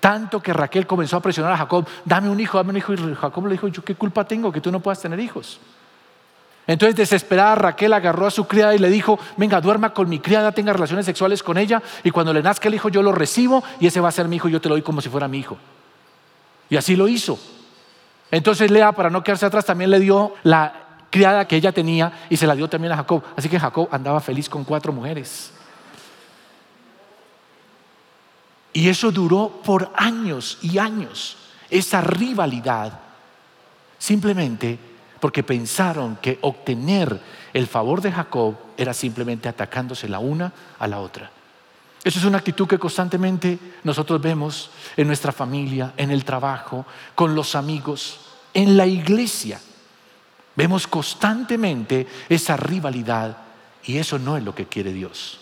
Tanto 0.00 0.42
que 0.42 0.52
Raquel 0.52 0.88
comenzó 0.88 1.18
a 1.18 1.20
presionar 1.20 1.52
a 1.52 1.56
Jacob, 1.56 1.86
dame 2.04 2.28
un 2.28 2.40
hijo, 2.40 2.58
dame 2.58 2.70
un 2.70 2.78
hijo. 2.78 2.92
Y 2.94 3.14
Jacob 3.14 3.46
le 3.46 3.52
dijo, 3.52 3.68
yo 3.68 3.84
qué 3.84 3.94
culpa 3.94 4.24
tengo 4.24 4.50
que 4.50 4.60
tú 4.60 4.72
no 4.72 4.80
puedas 4.80 5.00
tener 5.00 5.20
hijos. 5.20 5.60
Entonces 6.66 6.96
desesperada 6.96 7.54
Raquel 7.54 7.92
agarró 7.92 8.26
a 8.26 8.32
su 8.32 8.48
criada 8.48 8.74
y 8.74 8.80
le 8.80 8.90
dijo, 8.90 9.20
venga, 9.36 9.60
duerma 9.60 9.94
con 9.94 10.08
mi 10.08 10.18
criada, 10.18 10.50
tenga 10.50 10.72
relaciones 10.72 11.06
sexuales 11.06 11.44
con 11.44 11.56
ella 11.56 11.80
y 12.02 12.10
cuando 12.10 12.32
le 12.32 12.42
nazca 12.42 12.66
el 12.66 12.74
hijo 12.74 12.88
yo 12.88 13.00
lo 13.00 13.12
recibo 13.12 13.62
y 13.78 13.86
ese 13.86 14.00
va 14.00 14.08
a 14.08 14.12
ser 14.12 14.26
mi 14.26 14.36
hijo, 14.36 14.48
yo 14.48 14.60
te 14.60 14.68
lo 14.68 14.74
doy 14.74 14.82
como 14.82 15.00
si 15.00 15.10
fuera 15.10 15.28
mi 15.28 15.38
hijo. 15.38 15.58
Y 16.70 16.76
así 16.76 16.96
lo 16.96 17.06
hizo. 17.06 17.38
Entonces 18.32 18.68
Lea, 18.68 18.90
para 18.90 19.10
no 19.10 19.22
quedarse 19.22 19.46
atrás, 19.46 19.64
también 19.64 19.90
le 19.90 20.00
dio 20.00 20.34
la 20.42 20.81
criada 21.12 21.46
que 21.46 21.56
ella 21.56 21.72
tenía 21.72 22.26
y 22.30 22.38
se 22.38 22.46
la 22.46 22.54
dio 22.54 22.68
también 22.68 22.94
a 22.94 22.96
Jacob. 22.96 23.22
Así 23.36 23.48
que 23.48 23.60
Jacob 23.60 23.86
andaba 23.92 24.18
feliz 24.18 24.48
con 24.48 24.64
cuatro 24.64 24.92
mujeres. 24.92 25.52
Y 28.72 28.88
eso 28.88 29.12
duró 29.12 29.60
por 29.62 29.92
años 29.94 30.58
y 30.62 30.78
años, 30.78 31.36
esa 31.68 32.00
rivalidad, 32.00 32.98
simplemente 33.98 34.78
porque 35.20 35.42
pensaron 35.42 36.16
que 36.16 36.38
obtener 36.40 37.20
el 37.52 37.66
favor 37.66 38.00
de 38.00 38.10
Jacob 38.10 38.56
era 38.78 38.94
simplemente 38.94 39.50
atacándose 39.50 40.08
la 40.08 40.18
una 40.18 40.50
a 40.78 40.88
la 40.88 41.00
otra. 41.00 41.30
Eso 42.02 42.18
es 42.18 42.24
una 42.24 42.38
actitud 42.38 42.66
que 42.66 42.78
constantemente 42.78 43.58
nosotros 43.84 44.20
vemos 44.20 44.70
en 44.96 45.06
nuestra 45.06 45.30
familia, 45.30 45.92
en 45.98 46.10
el 46.10 46.24
trabajo, 46.24 46.86
con 47.14 47.34
los 47.34 47.54
amigos, 47.54 48.18
en 48.54 48.78
la 48.78 48.86
iglesia. 48.86 49.60
Vemos 50.54 50.86
constantemente 50.86 52.06
esa 52.28 52.56
rivalidad 52.56 53.36
y 53.84 53.96
eso 53.98 54.18
no 54.18 54.36
es 54.36 54.44
lo 54.44 54.54
que 54.54 54.66
quiere 54.66 54.92
Dios. 54.92 55.40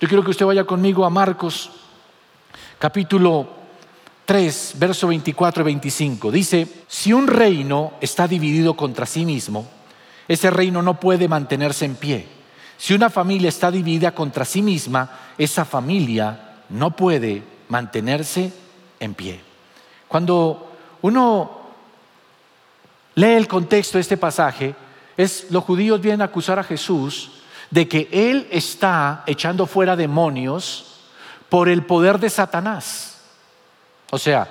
Yo 0.00 0.08
quiero 0.08 0.24
que 0.24 0.30
usted 0.30 0.46
vaya 0.46 0.64
conmigo 0.64 1.04
a 1.04 1.10
Marcos 1.10 1.70
capítulo 2.78 3.48
3, 4.24 4.74
verso 4.76 5.08
24 5.08 5.62
y 5.62 5.64
25. 5.64 6.30
Dice, 6.30 6.68
si 6.88 7.12
un 7.12 7.26
reino 7.26 7.94
está 8.00 8.26
dividido 8.26 8.74
contra 8.74 9.06
sí 9.06 9.24
mismo, 9.24 9.68
ese 10.26 10.50
reino 10.50 10.82
no 10.82 10.98
puede 10.98 11.28
mantenerse 11.28 11.84
en 11.84 11.96
pie. 11.96 12.26
Si 12.76 12.94
una 12.94 13.10
familia 13.10 13.48
está 13.48 13.70
dividida 13.70 14.12
contra 14.12 14.44
sí 14.44 14.62
misma, 14.62 15.10
esa 15.38 15.64
familia 15.64 16.62
no 16.70 16.96
puede 16.96 17.42
mantenerse 17.68 18.52
en 18.98 19.14
pie. 19.14 19.40
Cuando 20.08 20.72
uno 21.02 21.61
lee 23.14 23.34
el 23.34 23.48
contexto 23.48 23.98
de 23.98 24.02
este 24.02 24.16
pasaje, 24.16 24.74
es 25.16 25.50
los 25.50 25.64
judíos 25.64 26.00
vienen 26.00 26.22
a 26.22 26.26
acusar 26.26 26.58
a 26.58 26.64
Jesús 26.64 27.30
de 27.70 27.88
que 27.88 28.08
él 28.12 28.46
está 28.50 29.22
echando 29.26 29.66
fuera 29.66 29.96
demonios 29.96 31.00
por 31.48 31.68
el 31.68 31.84
poder 31.84 32.18
de 32.18 32.30
Satanás. 32.30 33.18
O 34.10 34.18
sea, 34.18 34.46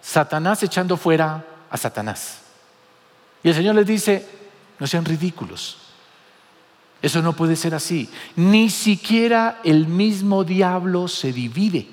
Satanás 0.00 0.62
echando 0.62 0.96
fuera 0.96 1.44
a 1.70 1.76
Satanás. 1.76 2.40
Y 3.42 3.48
el 3.48 3.54
Señor 3.54 3.74
les 3.74 3.86
dice, 3.86 4.26
no 4.78 4.86
sean 4.86 5.04
ridículos. 5.04 5.78
Eso 7.02 7.22
no 7.22 7.34
puede 7.34 7.56
ser 7.56 7.74
así. 7.74 8.10
Ni 8.36 8.70
siquiera 8.70 9.60
el 9.64 9.86
mismo 9.86 10.44
diablo 10.44 11.08
se 11.08 11.32
divide. 11.32 11.88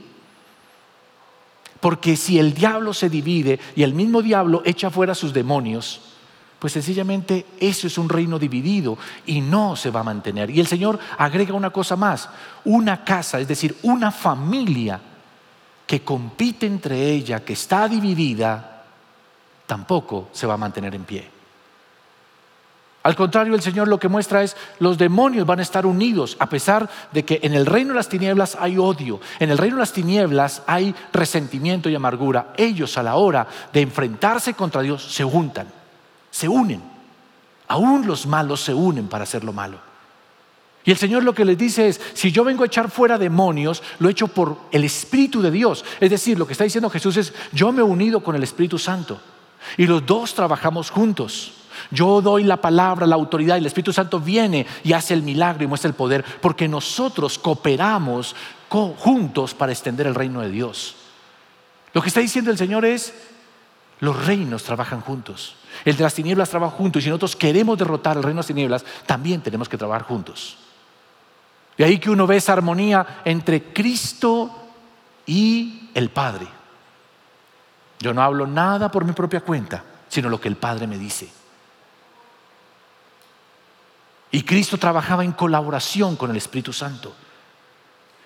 Porque 1.80 2.16
si 2.16 2.40
el 2.40 2.54
diablo 2.54 2.94
se 2.94 3.10
divide 3.10 3.60
y 3.76 3.84
el 3.84 3.94
mismo 3.94 4.22
diablo 4.22 4.62
echa 4.66 4.90
fuera 4.90 5.14
sus 5.14 5.34
demonios, 5.34 6.02
pues 6.60 6.74
sencillamente 6.74 7.46
eso 7.60 7.88
es 7.88 7.98
un 7.98 8.10
reino 8.10 8.40
dividido 8.40 8.98
y 9.26 9.42
no 9.42 9.76
se 9.76 9.92
va 9.92 10.00
a 10.00 10.04
mantener. 10.04 10.50
Y 10.50 10.60
el 10.60 10.68
Señor 10.68 11.00
agrega 11.18 11.54
una 11.54 11.70
cosa 11.70 11.96
más, 11.96 12.30
una 12.66 13.04
casa, 13.04 13.40
es 13.40 13.48
decir, 13.48 13.78
una 13.84 14.12
familia 14.12 15.00
que 15.86 16.02
compite 16.02 16.66
entre 16.66 17.12
ella, 17.12 17.46
que 17.46 17.54
está 17.54 17.88
dividida, 17.88 18.84
tampoco 19.66 20.30
se 20.32 20.48
va 20.48 20.56
a 20.56 20.58
mantener 20.58 20.96
en 20.96 21.04
pie. 21.04 21.37
Al 23.08 23.16
contrario, 23.16 23.56
el 23.56 23.62
Señor 23.62 23.88
lo 23.88 24.00
que 24.00 24.10
muestra 24.10 24.44
es 24.44 24.56
los 24.80 24.98
demonios 24.98 25.46
van 25.46 25.60
a 25.60 25.64
estar 25.64 25.86
unidos, 25.86 26.36
a 26.40 26.50
pesar 26.50 26.90
de 27.12 27.24
que 27.24 27.40
en 27.42 27.54
el 27.54 27.66
reino 27.66 27.90
de 27.90 27.96
las 27.96 28.10
tinieblas 28.10 28.58
hay 28.60 28.78
odio, 28.78 29.20
en 29.40 29.50
el 29.50 29.58
reino 29.58 29.78
de 29.78 29.82
las 29.82 29.94
tinieblas 29.94 30.62
hay 30.68 30.94
resentimiento 31.14 31.90
y 31.90 31.96
amargura. 31.96 32.54
Ellos 32.58 32.98
a 32.98 33.04
la 33.04 33.16
hora 33.16 33.48
de 33.72 33.82
enfrentarse 33.82 34.54
contra 34.54 34.82
Dios 34.82 35.04
se 35.04 35.24
juntan 35.24 35.68
se 36.38 36.48
unen. 36.48 36.84
Aún 37.68 38.06
los 38.06 38.28
malos 38.28 38.62
se 38.62 38.72
unen 38.72 39.08
para 39.08 39.24
hacer 39.24 39.44
lo 39.44 39.54
malo. 39.54 39.80
Y 40.86 40.92
el 40.92 40.98
Señor 40.98 41.24
lo 41.24 41.34
que 41.34 41.44
les 41.44 41.58
dice 41.58 41.88
es, 41.88 42.00
si 42.14 42.32
yo 42.32 42.44
vengo 42.44 42.64
a 42.64 42.68
echar 42.68 42.92
fuera 42.92 43.18
demonios, 43.18 43.82
lo 43.98 44.08
he 44.08 44.12
hecho 44.12 44.28
por 44.28 44.58
el 44.72 44.84
Espíritu 44.84 45.42
de 45.42 45.50
Dios. 45.50 45.84
Es 46.00 46.12
decir, 46.12 46.38
lo 46.38 46.46
que 46.46 46.54
está 46.54 46.64
diciendo 46.64 46.92
Jesús 46.92 47.18
es, 47.18 47.34
yo 47.52 47.72
me 47.72 47.80
he 47.80 47.84
unido 47.84 48.22
con 48.22 48.36
el 48.36 48.44
Espíritu 48.44 48.78
Santo. 48.78 49.20
Y 49.78 49.88
los 49.88 50.06
dos 50.06 50.36
trabajamos 50.36 50.92
juntos. 50.92 51.54
Yo 51.92 52.22
doy 52.22 52.44
la 52.44 52.58
palabra, 52.58 53.08
la 53.08 53.16
autoridad 53.16 53.56
y 53.56 53.60
el 53.60 53.66
Espíritu 53.66 53.94
Santo 53.94 54.20
viene 54.20 54.66
y 54.84 54.94
hace 54.94 55.14
el 55.14 55.24
milagro 55.24 55.64
y 55.64 55.68
muestra 55.68 55.90
el 55.90 55.96
poder, 55.96 56.24
porque 56.42 56.68
nosotros 56.68 57.38
cooperamos 57.38 58.36
juntos 58.70 59.54
para 59.54 59.72
extender 59.72 60.08
el 60.08 60.16
reino 60.16 60.42
de 60.42 60.50
Dios. 60.50 60.96
Lo 61.94 62.02
que 62.02 62.10
está 62.10 62.20
diciendo 62.20 62.52
el 62.52 62.58
Señor 62.58 62.86
es, 62.86 63.14
los 64.00 64.26
reinos 64.26 64.64
trabajan 64.64 65.02
juntos. 65.02 65.56
El 65.86 65.96
de 65.96 66.04
las 66.04 66.14
tinieblas 66.14 66.50
trabaja 66.50 66.76
juntos 66.76 67.02
y 67.02 67.04
si 67.04 67.10
nosotros 67.10 67.36
queremos 67.36 67.78
derrotar 67.78 68.18
el 68.18 68.24
reino 68.24 68.38
de 68.38 68.42
las 68.42 68.48
tinieblas, 68.48 68.86
también 69.06 69.42
tenemos 69.42 69.70
que 69.70 69.78
trabajar 69.78 70.04
juntos. 70.04 70.58
De 71.78 71.84
ahí 71.84 72.00
que 72.00 72.10
uno 72.10 72.26
ve 72.26 72.38
esa 72.38 72.54
armonía 72.54 73.22
entre 73.24 73.72
Cristo 73.74 74.52
y 75.26 75.90
el 75.94 76.10
Padre. 76.10 76.48
Yo 78.00 78.14
no 78.14 78.22
hablo 78.22 78.48
nada 78.48 78.92
por 78.92 79.06
mi 79.06 79.14
propia 79.14 79.42
cuenta, 79.42 79.84
sino 80.08 80.30
lo 80.30 80.40
que 80.40 80.48
el 80.48 80.58
Padre 80.58 80.88
me 80.88 80.98
dice. 80.98 81.30
Y 84.32 84.44
Cristo 84.44 84.78
trabajaba 84.78 85.24
en 85.24 85.32
colaboración 85.32 86.16
con 86.16 86.32
el 86.32 86.38
Espíritu 86.38 86.74
Santo. 86.74 87.14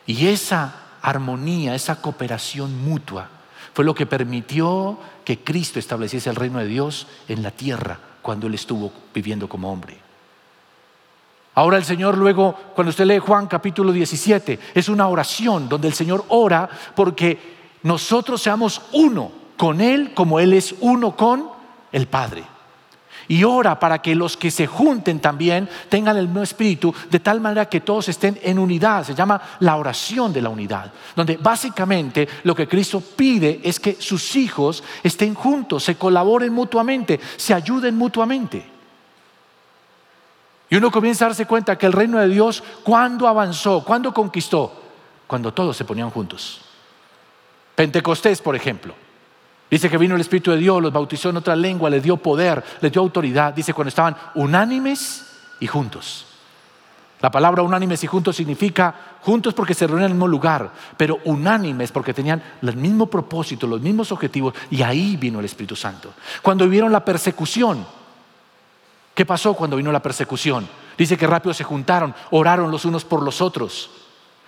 Y 0.05 0.27
esa 0.27 0.73
armonía, 1.01 1.75
esa 1.75 2.01
cooperación 2.01 2.83
mutua, 2.83 3.29
fue 3.73 3.85
lo 3.85 3.93
que 3.93 4.05
permitió 4.05 4.97
que 5.23 5.43
Cristo 5.43 5.79
estableciese 5.79 6.29
el 6.29 6.35
reino 6.35 6.59
de 6.59 6.65
Dios 6.65 7.07
en 7.27 7.43
la 7.43 7.51
tierra 7.51 7.99
cuando 8.21 8.47
Él 8.47 8.55
estuvo 8.55 8.91
viviendo 9.13 9.47
como 9.47 9.71
hombre. 9.71 9.97
Ahora 11.53 11.77
el 11.77 11.85
Señor 11.85 12.17
luego, 12.17 12.55
cuando 12.75 12.89
usted 12.89 13.05
lee 13.05 13.19
Juan 13.19 13.47
capítulo 13.47 13.91
17, 13.91 14.59
es 14.73 14.89
una 14.89 15.07
oración 15.07 15.69
donde 15.69 15.87
el 15.87 15.93
Señor 15.93 16.25
ora 16.29 16.69
porque 16.95 17.77
nosotros 17.83 18.41
seamos 18.41 18.81
uno 18.93 19.31
con 19.57 19.81
Él 19.81 20.13
como 20.13 20.39
Él 20.39 20.53
es 20.53 20.73
uno 20.79 21.15
con 21.15 21.49
el 21.91 22.07
Padre 22.07 22.43
y 23.31 23.45
ora 23.45 23.79
para 23.79 24.01
que 24.01 24.13
los 24.13 24.35
que 24.35 24.51
se 24.51 24.67
junten 24.67 25.21
también 25.21 25.69
tengan 25.87 26.17
el 26.17 26.27
mismo 26.27 26.43
espíritu, 26.43 26.93
de 27.09 27.21
tal 27.21 27.39
manera 27.39 27.69
que 27.69 27.79
todos 27.79 28.09
estén 28.09 28.37
en 28.43 28.59
unidad. 28.59 29.05
Se 29.05 29.15
llama 29.15 29.41
la 29.61 29.77
oración 29.77 30.33
de 30.33 30.41
la 30.41 30.49
unidad, 30.49 30.91
donde 31.15 31.37
básicamente 31.37 32.27
lo 32.43 32.53
que 32.53 32.67
Cristo 32.67 32.99
pide 32.99 33.61
es 33.63 33.79
que 33.79 33.95
sus 34.01 34.35
hijos 34.35 34.83
estén 35.01 35.33
juntos, 35.33 35.81
se 35.81 35.95
colaboren 35.95 36.51
mutuamente, 36.51 37.21
se 37.37 37.53
ayuden 37.53 37.95
mutuamente. 37.97 38.69
Y 40.69 40.75
uno 40.75 40.91
comienza 40.91 41.23
a 41.23 41.29
darse 41.29 41.45
cuenta 41.45 41.77
que 41.77 41.85
el 41.85 41.93
reino 41.93 42.19
de 42.19 42.27
Dios, 42.27 42.61
¿cuándo 42.83 43.29
avanzó? 43.29 43.81
¿Cuándo 43.85 44.13
conquistó? 44.13 44.73
Cuando 45.25 45.53
todos 45.53 45.77
se 45.77 45.85
ponían 45.85 46.09
juntos. 46.09 46.59
Pentecostés, 47.75 48.41
por 48.41 48.57
ejemplo. 48.57 48.93
Dice 49.71 49.89
que 49.89 49.97
vino 49.97 50.15
el 50.15 50.21
Espíritu 50.21 50.51
de 50.51 50.57
Dios, 50.57 50.81
los 50.81 50.91
bautizó 50.91 51.29
en 51.29 51.37
otra 51.37 51.55
lengua, 51.55 51.89
les 51.89 52.03
dio 52.03 52.17
poder, 52.17 52.61
les 52.81 52.91
dio 52.91 53.01
autoridad. 53.01 53.53
Dice 53.53 53.73
cuando 53.73 53.87
estaban 53.87 54.17
unánimes 54.35 55.25
y 55.61 55.67
juntos. 55.67 56.25
La 57.21 57.31
palabra 57.31 57.61
unánimes 57.63 58.03
y 58.03 58.07
juntos 58.07 58.35
significa 58.35 58.93
juntos 59.21 59.53
porque 59.53 59.73
se 59.73 59.87
reunían 59.87 60.07
en 60.07 60.11
el 60.11 60.15
mismo 60.15 60.27
lugar, 60.27 60.71
pero 60.97 61.19
unánimes 61.23 61.89
porque 61.93 62.13
tenían 62.13 62.43
el 62.61 62.75
mismo 62.75 63.05
propósito, 63.05 63.65
los 63.65 63.79
mismos 63.79 64.11
objetivos, 64.11 64.55
y 64.69 64.81
ahí 64.81 65.15
vino 65.15 65.39
el 65.39 65.45
Espíritu 65.45 65.77
Santo. 65.77 66.13
Cuando 66.41 66.65
vivieron 66.65 66.91
la 66.91 67.05
persecución, 67.05 67.85
¿qué 69.15 69.25
pasó 69.25 69.53
cuando 69.53 69.77
vino 69.77 69.91
la 69.91 70.01
persecución? 70.01 70.67
Dice 70.97 71.15
que 71.15 71.27
rápido 71.27 71.53
se 71.53 71.63
juntaron, 71.63 72.13
oraron 72.31 72.71
los 72.71 72.83
unos 72.83 73.05
por 73.05 73.23
los 73.23 73.39
otros. 73.39 73.89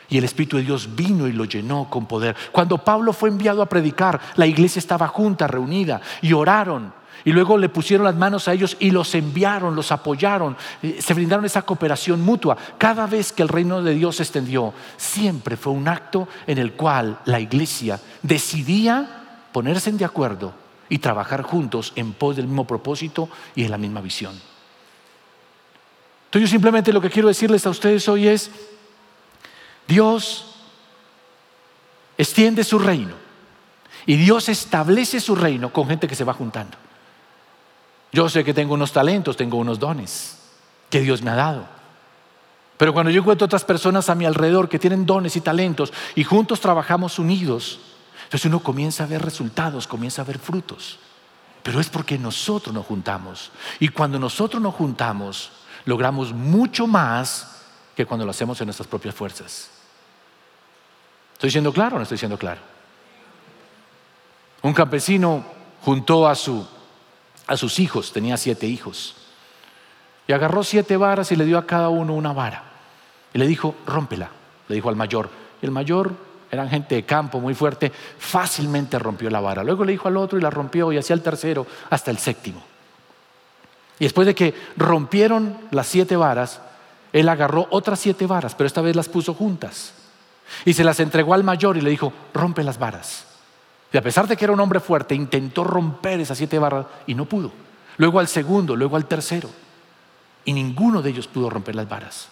Y 0.10 0.18
el 0.18 0.24
Espíritu 0.24 0.58
de 0.58 0.64
Dios 0.64 0.96
vino 0.96 1.28
y 1.28 1.34
lo 1.34 1.46
llenó 1.46 1.90
con 1.90 2.06
poder. 2.06 2.36
Cuando 2.52 2.78
Pablo 2.78 3.14
fue 3.14 3.30
enviado 3.30 3.62
a 3.62 3.70
predicar, 3.70 4.20
la 4.36 4.46
iglesia 4.46 4.80
estaba 4.80 5.08
junta, 5.08 5.48
reunida, 5.48 6.02
y 6.22 6.34
oraron. 6.34 6.94
Y 7.26 7.32
luego 7.32 7.58
le 7.58 7.70
pusieron 7.70 8.06
las 8.06 8.16
manos 8.16 8.48
a 8.48 8.54
ellos 8.54 8.76
y 8.80 8.92
los 8.92 9.16
enviaron, 9.16 9.76
los 9.76 9.92
apoyaron, 9.92 10.58
eh, 10.82 11.00
se 11.00 11.14
brindaron 11.14 11.46
esa 11.46 11.62
cooperación 11.62 12.22
mutua. 12.22 12.58
Cada 12.78 13.08
vez 13.08 13.32
que 13.32 13.44
el 13.44 13.50
reino 13.50 13.82
de 13.82 13.94
Dios 13.94 14.18
se 14.18 14.24
extendió, 14.24 14.74
siempre 14.98 15.56
fue 15.56 15.72
un 15.72 15.88
acto 15.88 16.28
en 16.48 16.58
el 16.58 16.74
cual 16.74 17.20
la 17.26 17.40
iglesia 17.40 18.00
decidía 18.22 19.24
ponerse 19.54 19.92
de 19.92 20.04
acuerdo 20.04 20.54
y 20.90 21.00
trabajar 21.00 21.44
juntos 21.44 21.94
en 21.96 22.14
pos 22.14 22.36
del 22.36 22.48
mismo 22.48 22.68
propósito 22.68 23.30
y 23.56 23.64
de 23.64 23.70
la 23.70 23.78
misma 23.78 24.02
visión. 24.02 24.34
Entonces 26.26 26.50
yo 26.50 26.52
simplemente 26.52 26.92
lo 26.92 27.00
que 27.00 27.10
quiero 27.10 27.28
decirles 27.28 27.66
a 27.66 27.70
ustedes 27.70 28.08
hoy 28.10 28.28
es, 28.28 28.50
Dios 29.88 30.46
extiende 32.18 32.64
su 32.64 32.80
reino 32.80 33.16
y 34.06 34.16
Dios 34.18 34.50
establece 34.50 35.20
su 35.20 35.36
reino 35.36 35.72
con 35.72 35.88
gente 35.88 36.08
que 36.08 36.16
se 36.16 36.24
va 36.24 36.34
juntando. 36.34 36.78
Yo 38.12 38.30
sé 38.30 38.44
que 38.44 38.54
tengo 38.54 38.76
unos 38.76 38.92
talentos, 38.92 39.36
tengo 39.36 39.58
unos 39.58 39.80
dones. 39.80 40.40
que 40.90 41.02
Dios 41.02 41.24
me 41.24 41.32
ha 41.32 41.36
dado. 41.36 41.66
Pero 42.78 42.94
cuando 42.94 43.10
yo 43.10 43.22
encuentro 43.22 43.46
otras 43.46 43.64
personas 43.64 44.10
a 44.10 44.16
mi 44.16 44.26
alrededor 44.26 44.70
que 44.70 44.78
tienen 44.78 45.08
dones 45.08 45.36
y 45.36 45.42
talentos 45.42 45.92
y 46.14 46.24
juntos 46.24 46.60
trabajamos 46.60 47.18
unidos, 47.18 47.80
entonces 48.26 48.46
uno 48.46 48.60
comienza 48.60 49.04
a 49.04 49.08
ver 49.08 49.24
resultados, 49.24 49.88
comienza 49.88 50.22
a 50.22 50.26
ver 50.26 50.38
frutos. 50.38 51.00
Pero 51.64 51.80
es 51.80 51.90
porque 51.90 52.20
nosotros 52.20 52.76
nos 52.76 52.86
juntamos. 52.86 53.52
Y 53.80 53.88
cuando 53.88 54.20
nosotros 54.20 54.62
nos 54.62 54.76
juntamos, 54.76 55.52
logramos 55.86 56.32
mucho 56.34 56.86
más 56.86 57.64
que 57.96 58.06
cuando 58.06 58.26
lo 58.26 58.32
hacemos 58.32 58.60
en 58.62 58.68
nuestras 58.68 58.88
propias 58.88 59.16
fuerzas. 59.16 59.70
¿Estoy 61.44 61.52
siendo 61.52 61.74
claro 61.74 61.98
o 61.98 62.00
no 62.00 62.04
estoy 62.04 62.18
siendo 62.18 62.38
claro? 62.38 62.62
Un 64.62 64.74
campesino 64.74 65.44
juntó 65.82 66.26
a, 66.26 66.36
su, 66.36 66.66
a 67.48 67.58
sus 67.58 67.80
hijos, 67.80 68.14
tenía 68.14 68.38
siete 68.38 68.66
hijos, 68.66 69.14
y 70.26 70.32
agarró 70.32 70.64
siete 70.64 70.96
varas 70.96 71.34
y 71.34 71.36
le 71.36 71.44
dio 71.44 71.58
a 71.58 71.68
cada 71.68 71.90
uno 71.90 72.14
una 72.14 72.32
vara. 72.32 72.64
Y 73.34 73.40
le 73.40 73.46
dijo, 73.46 73.76
rómpela, 73.86 74.30
le 74.70 74.76
dijo 74.76 74.88
al 74.88 74.96
mayor. 74.96 75.30
Y 75.62 75.66
el 75.66 75.74
mayor, 75.74 76.14
eran 76.50 76.70
gente 76.70 76.96
de 76.96 77.04
campo 77.04 77.42
muy 77.42 77.54
fuerte, 77.54 77.92
fácilmente 78.18 78.98
rompió 78.98 79.30
la 79.30 79.42
vara. 79.42 79.66
Luego 79.66 79.84
le 79.84 79.92
dijo 79.92 80.08
al 80.08 80.16
otro 80.16 80.40
y 80.40 80.42
la 80.42 80.50
rompió 80.50 80.94
y 80.94 80.98
hacía 80.98 81.14
el 81.14 81.22
tercero 81.22 81.68
hasta 81.90 82.10
el 82.10 82.20
séptimo. 82.20 82.64
Y 84.00 84.06
después 84.06 84.28
de 84.28 84.34
que 84.34 84.56
rompieron 84.78 85.58
las 85.72 85.88
siete 85.88 86.16
varas, 86.16 86.62
él 87.12 87.28
agarró 87.28 87.68
otras 87.70 88.00
siete 88.00 88.28
varas, 88.28 88.56
pero 88.56 88.66
esta 88.66 88.80
vez 88.80 88.96
las 88.96 89.10
puso 89.10 89.34
juntas. 89.34 89.96
Y 90.66 90.74
se 90.74 90.84
las 90.84 91.00
entregó 91.00 91.34
al 91.34 91.44
mayor 91.44 91.78
y 91.78 91.82
le 91.82 91.90
dijo, 91.90 92.14
rompe 92.34 92.64
las 92.64 92.78
varas. 92.78 93.26
Y 93.92 93.98
a 93.98 94.02
pesar 94.02 94.28
de 94.28 94.36
que 94.36 94.46
era 94.46 94.54
un 94.54 94.60
hombre 94.60 94.80
fuerte, 94.80 95.14
intentó 95.14 95.64
romper 95.64 96.20
esas 96.20 96.38
siete 96.38 96.58
varas 96.58 96.88
y 97.06 97.14
no 97.14 97.26
pudo. 97.26 97.52
Luego 97.98 98.20
al 98.20 98.28
segundo, 98.28 98.76
luego 98.76 98.96
al 98.96 99.06
tercero. 99.06 99.50
Y 100.46 100.54
ninguno 100.54 101.02
de 101.02 101.12
ellos 101.12 101.28
pudo 101.28 101.50
romper 101.50 101.76
las 101.76 101.88
varas. 101.88 102.30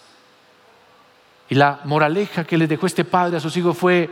Y 1.48 1.54
la 1.54 1.80
moraleja 1.84 2.44
que 2.44 2.58
le 2.58 2.66
dejó 2.66 2.86
este 2.86 3.04
padre 3.04 3.36
a 3.36 3.40
sus 3.40 3.56
hijos 3.56 3.76
fue, 3.76 4.10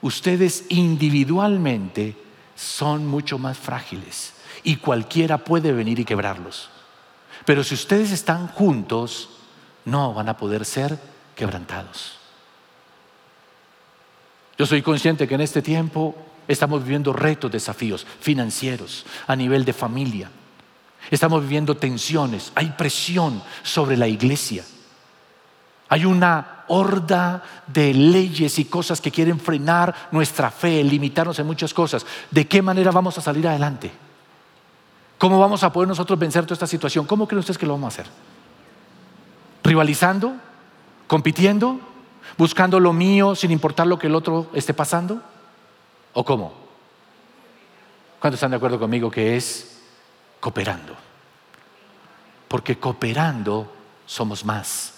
ustedes 0.00 0.64
individualmente 0.70 2.16
son 2.54 3.06
mucho 3.06 3.38
más 3.38 3.58
frágiles 3.58 4.34
y 4.62 4.76
cualquiera 4.76 5.38
puede 5.38 5.72
venir 5.72 5.98
y 5.98 6.04
quebrarlos. 6.04 6.70
Pero 7.44 7.64
si 7.64 7.74
ustedes 7.74 8.10
están 8.10 8.48
juntos, 8.48 9.30
no 9.84 10.14
van 10.14 10.28
a 10.28 10.36
poder 10.36 10.64
ser 10.64 10.98
quebrantados. 11.34 12.21
Yo 14.62 14.66
soy 14.66 14.80
consciente 14.80 15.26
que 15.26 15.34
en 15.34 15.40
este 15.40 15.60
tiempo 15.60 16.14
estamos 16.46 16.84
viviendo 16.84 17.12
retos, 17.12 17.50
desafíos 17.50 18.06
financieros, 18.20 19.04
a 19.26 19.34
nivel 19.34 19.64
de 19.64 19.72
familia. 19.72 20.30
Estamos 21.10 21.42
viviendo 21.42 21.76
tensiones, 21.76 22.52
hay 22.54 22.68
presión 22.78 23.42
sobre 23.64 23.96
la 23.96 24.06
iglesia. 24.06 24.64
Hay 25.88 26.04
una 26.04 26.62
horda 26.68 27.42
de 27.66 27.92
leyes 27.92 28.56
y 28.60 28.66
cosas 28.66 29.00
que 29.00 29.10
quieren 29.10 29.40
frenar 29.40 30.10
nuestra 30.12 30.48
fe, 30.52 30.84
limitarnos 30.84 31.40
en 31.40 31.46
muchas 31.48 31.74
cosas. 31.74 32.06
¿De 32.30 32.46
qué 32.46 32.62
manera 32.62 32.92
vamos 32.92 33.18
a 33.18 33.20
salir 33.20 33.48
adelante? 33.48 33.90
¿Cómo 35.18 35.40
vamos 35.40 35.64
a 35.64 35.72
poder 35.72 35.88
nosotros 35.88 36.16
vencer 36.16 36.44
toda 36.44 36.54
esta 36.54 36.68
situación? 36.68 37.04
¿Cómo 37.04 37.26
creen 37.26 37.40
ustedes 37.40 37.58
que 37.58 37.66
lo 37.66 37.72
vamos 37.72 37.98
a 37.98 38.00
hacer? 38.00 38.12
¿Rivalizando? 39.64 40.34
¿Compitiendo? 41.08 41.80
¿Buscando 42.38 42.80
lo 42.80 42.92
mío 42.92 43.34
sin 43.34 43.50
importar 43.50 43.86
lo 43.86 43.98
que 43.98 44.06
el 44.06 44.14
otro 44.14 44.50
esté 44.54 44.74
pasando? 44.74 45.20
¿O 46.12 46.24
cómo? 46.24 46.52
¿Cuántos 48.20 48.38
están 48.38 48.52
de 48.52 48.56
acuerdo 48.56 48.78
conmigo 48.78 49.10
que 49.10 49.36
es 49.36 49.80
cooperando? 50.40 50.94
Porque 52.48 52.78
cooperando 52.78 53.72
somos 54.06 54.44
más. 54.44 54.94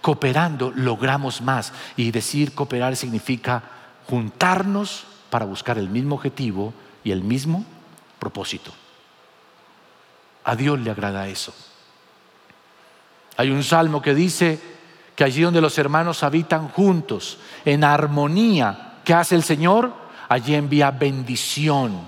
Cooperando 0.00 0.72
logramos 0.74 1.40
más. 1.40 1.72
Y 1.96 2.10
decir 2.10 2.54
cooperar 2.54 2.96
significa 2.96 3.62
juntarnos 4.08 5.04
para 5.30 5.44
buscar 5.44 5.78
el 5.78 5.88
mismo 5.88 6.16
objetivo 6.16 6.74
y 7.04 7.12
el 7.12 7.22
mismo 7.22 7.64
propósito. 8.18 8.72
A 10.44 10.56
Dios 10.56 10.78
le 10.80 10.90
agrada 10.90 11.28
eso. 11.28 11.54
Hay 13.36 13.50
un 13.50 13.64
salmo 13.64 14.02
que 14.02 14.14
dice 14.14 14.60
que 15.20 15.24
allí 15.24 15.42
donde 15.42 15.60
los 15.60 15.76
hermanos 15.76 16.22
habitan 16.22 16.68
juntos, 16.68 17.36
en 17.66 17.84
armonía, 17.84 19.00
¿qué 19.04 19.12
hace 19.12 19.34
el 19.34 19.42
Señor? 19.42 19.92
Allí 20.30 20.54
envía 20.54 20.90
bendición, 20.92 22.00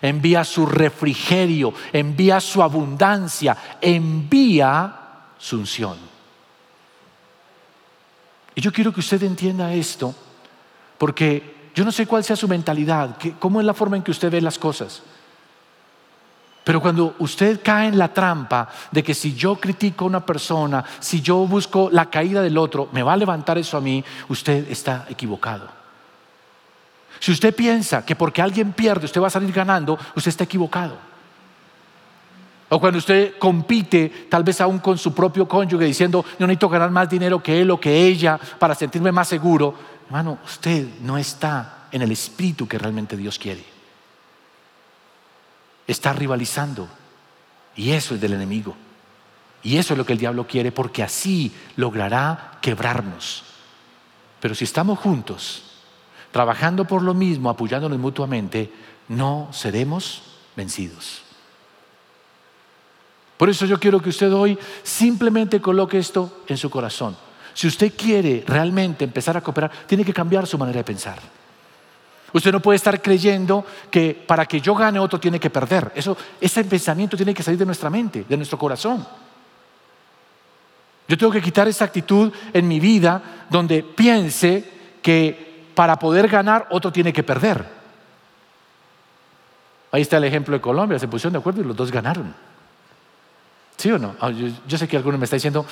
envía 0.00 0.42
su 0.42 0.64
refrigerio, 0.64 1.74
envía 1.92 2.40
su 2.40 2.62
abundancia, 2.62 3.54
envía 3.82 4.96
su 5.36 5.58
unción. 5.58 5.98
Y 8.54 8.62
yo 8.62 8.72
quiero 8.72 8.94
que 8.94 9.00
usted 9.00 9.22
entienda 9.24 9.74
esto, 9.74 10.14
porque 10.96 11.70
yo 11.74 11.84
no 11.84 11.92
sé 11.92 12.06
cuál 12.06 12.24
sea 12.24 12.34
su 12.34 12.48
mentalidad, 12.48 13.18
cómo 13.38 13.60
es 13.60 13.66
la 13.66 13.74
forma 13.74 13.98
en 13.98 14.02
que 14.02 14.10
usted 14.10 14.30
ve 14.30 14.40
las 14.40 14.58
cosas. 14.58 15.02
Pero 16.64 16.80
cuando 16.80 17.16
usted 17.18 17.60
cae 17.62 17.88
en 17.88 17.98
la 17.98 18.12
trampa 18.12 18.68
de 18.90 19.02
que 19.02 19.14
si 19.14 19.34
yo 19.34 19.56
critico 19.56 20.04
a 20.04 20.08
una 20.08 20.24
persona, 20.24 20.84
si 21.00 21.20
yo 21.20 21.38
busco 21.46 21.88
la 21.90 22.08
caída 22.08 22.40
del 22.40 22.56
otro, 22.56 22.88
me 22.92 23.02
va 23.02 23.14
a 23.14 23.16
levantar 23.16 23.58
eso 23.58 23.76
a 23.76 23.80
mí, 23.80 24.04
usted 24.28 24.70
está 24.70 25.06
equivocado. 25.08 25.68
Si 27.18 27.32
usted 27.32 27.54
piensa 27.54 28.04
que 28.04 28.14
porque 28.14 28.42
alguien 28.42 28.72
pierde 28.72 29.06
usted 29.06 29.20
va 29.20 29.26
a 29.26 29.30
salir 29.30 29.52
ganando, 29.52 29.98
usted 30.14 30.28
está 30.28 30.44
equivocado. 30.44 30.96
O 32.68 32.80
cuando 32.80 32.98
usted 32.98 33.36
compite, 33.38 34.26
tal 34.30 34.44
vez 34.44 34.60
aún 34.60 34.78
con 34.78 34.96
su 34.96 35.12
propio 35.12 35.46
cónyuge, 35.46 35.84
diciendo, 35.84 36.24
yo 36.38 36.46
necesito 36.46 36.68
ganar 36.68 36.90
más 36.90 37.10
dinero 37.10 37.42
que 37.42 37.60
él 37.60 37.70
o 37.70 37.78
que 37.78 38.06
ella 38.06 38.38
para 38.58 38.74
sentirme 38.74 39.12
más 39.12 39.28
seguro, 39.28 39.74
hermano, 40.06 40.38
usted 40.44 40.86
no 41.00 41.18
está 41.18 41.88
en 41.90 42.02
el 42.02 42.12
espíritu 42.12 42.66
que 42.66 42.78
realmente 42.78 43.16
Dios 43.16 43.38
quiere 43.38 43.71
está 45.92 46.12
rivalizando. 46.12 46.88
Y 47.76 47.92
eso 47.92 48.14
es 48.14 48.20
del 48.20 48.34
enemigo. 48.34 48.74
Y 49.62 49.76
eso 49.76 49.94
es 49.94 49.98
lo 49.98 50.04
que 50.04 50.12
el 50.12 50.18
diablo 50.18 50.46
quiere 50.46 50.72
porque 50.72 51.02
así 51.02 51.52
logrará 51.76 52.58
quebrarnos. 52.60 53.44
Pero 54.40 54.54
si 54.54 54.64
estamos 54.64 54.98
juntos, 54.98 55.62
trabajando 56.32 56.84
por 56.84 57.02
lo 57.02 57.14
mismo, 57.14 57.48
apoyándonos 57.48 57.98
mutuamente, 57.98 58.72
no 59.08 59.48
seremos 59.52 60.22
vencidos. 60.56 61.22
Por 63.36 63.50
eso 63.50 63.66
yo 63.66 63.78
quiero 63.78 64.00
que 64.00 64.10
usted 64.10 64.32
hoy 64.32 64.58
simplemente 64.82 65.60
coloque 65.60 65.98
esto 65.98 66.42
en 66.48 66.56
su 66.56 66.70
corazón. 66.70 67.16
Si 67.54 67.66
usted 67.66 67.92
quiere 67.96 68.44
realmente 68.46 69.04
empezar 69.04 69.36
a 69.36 69.40
cooperar, 69.40 69.70
tiene 69.86 70.04
que 70.04 70.12
cambiar 70.12 70.46
su 70.46 70.58
manera 70.58 70.78
de 70.78 70.84
pensar. 70.84 71.18
Usted 72.32 72.52
no 72.52 72.60
puede 72.60 72.76
estar 72.76 73.00
creyendo 73.02 73.64
que 73.90 74.14
para 74.26 74.46
que 74.46 74.60
yo 74.60 74.74
gane 74.74 74.98
otro 74.98 75.20
tiene 75.20 75.38
que 75.38 75.50
perder. 75.50 75.92
Eso, 75.94 76.16
ese 76.40 76.64
pensamiento 76.64 77.16
tiene 77.16 77.34
que 77.34 77.42
salir 77.42 77.58
de 77.58 77.66
nuestra 77.66 77.90
mente, 77.90 78.24
de 78.28 78.36
nuestro 78.36 78.58
corazón. 78.58 79.06
Yo 81.08 81.18
tengo 81.18 81.32
que 81.32 81.42
quitar 81.42 81.68
esa 81.68 81.84
actitud 81.84 82.32
en 82.52 82.66
mi 82.66 82.80
vida 82.80 83.46
donde 83.50 83.82
piense 83.82 84.64
que 85.02 85.66
para 85.74 85.98
poder 85.98 86.28
ganar 86.28 86.68
otro 86.70 86.90
tiene 86.90 87.12
que 87.12 87.22
perder. 87.22 87.64
Ahí 89.90 90.02
está 90.02 90.16
el 90.16 90.24
ejemplo 90.24 90.54
de 90.54 90.60
Colombia, 90.60 90.98
se 90.98 91.08
pusieron 91.08 91.34
de 91.34 91.38
acuerdo 91.40 91.60
y 91.60 91.64
los 91.64 91.76
dos 91.76 91.90
ganaron. 91.90 92.34
¿Sí 93.76 93.90
o 93.90 93.98
no? 93.98 94.14
Ah, 94.20 94.30
yo, 94.30 94.78
sé 94.78 94.88
que 94.88 94.96
alguno 94.96 95.18
me 95.18 95.24
está 95.24 95.36
diciendo, 95.36 95.66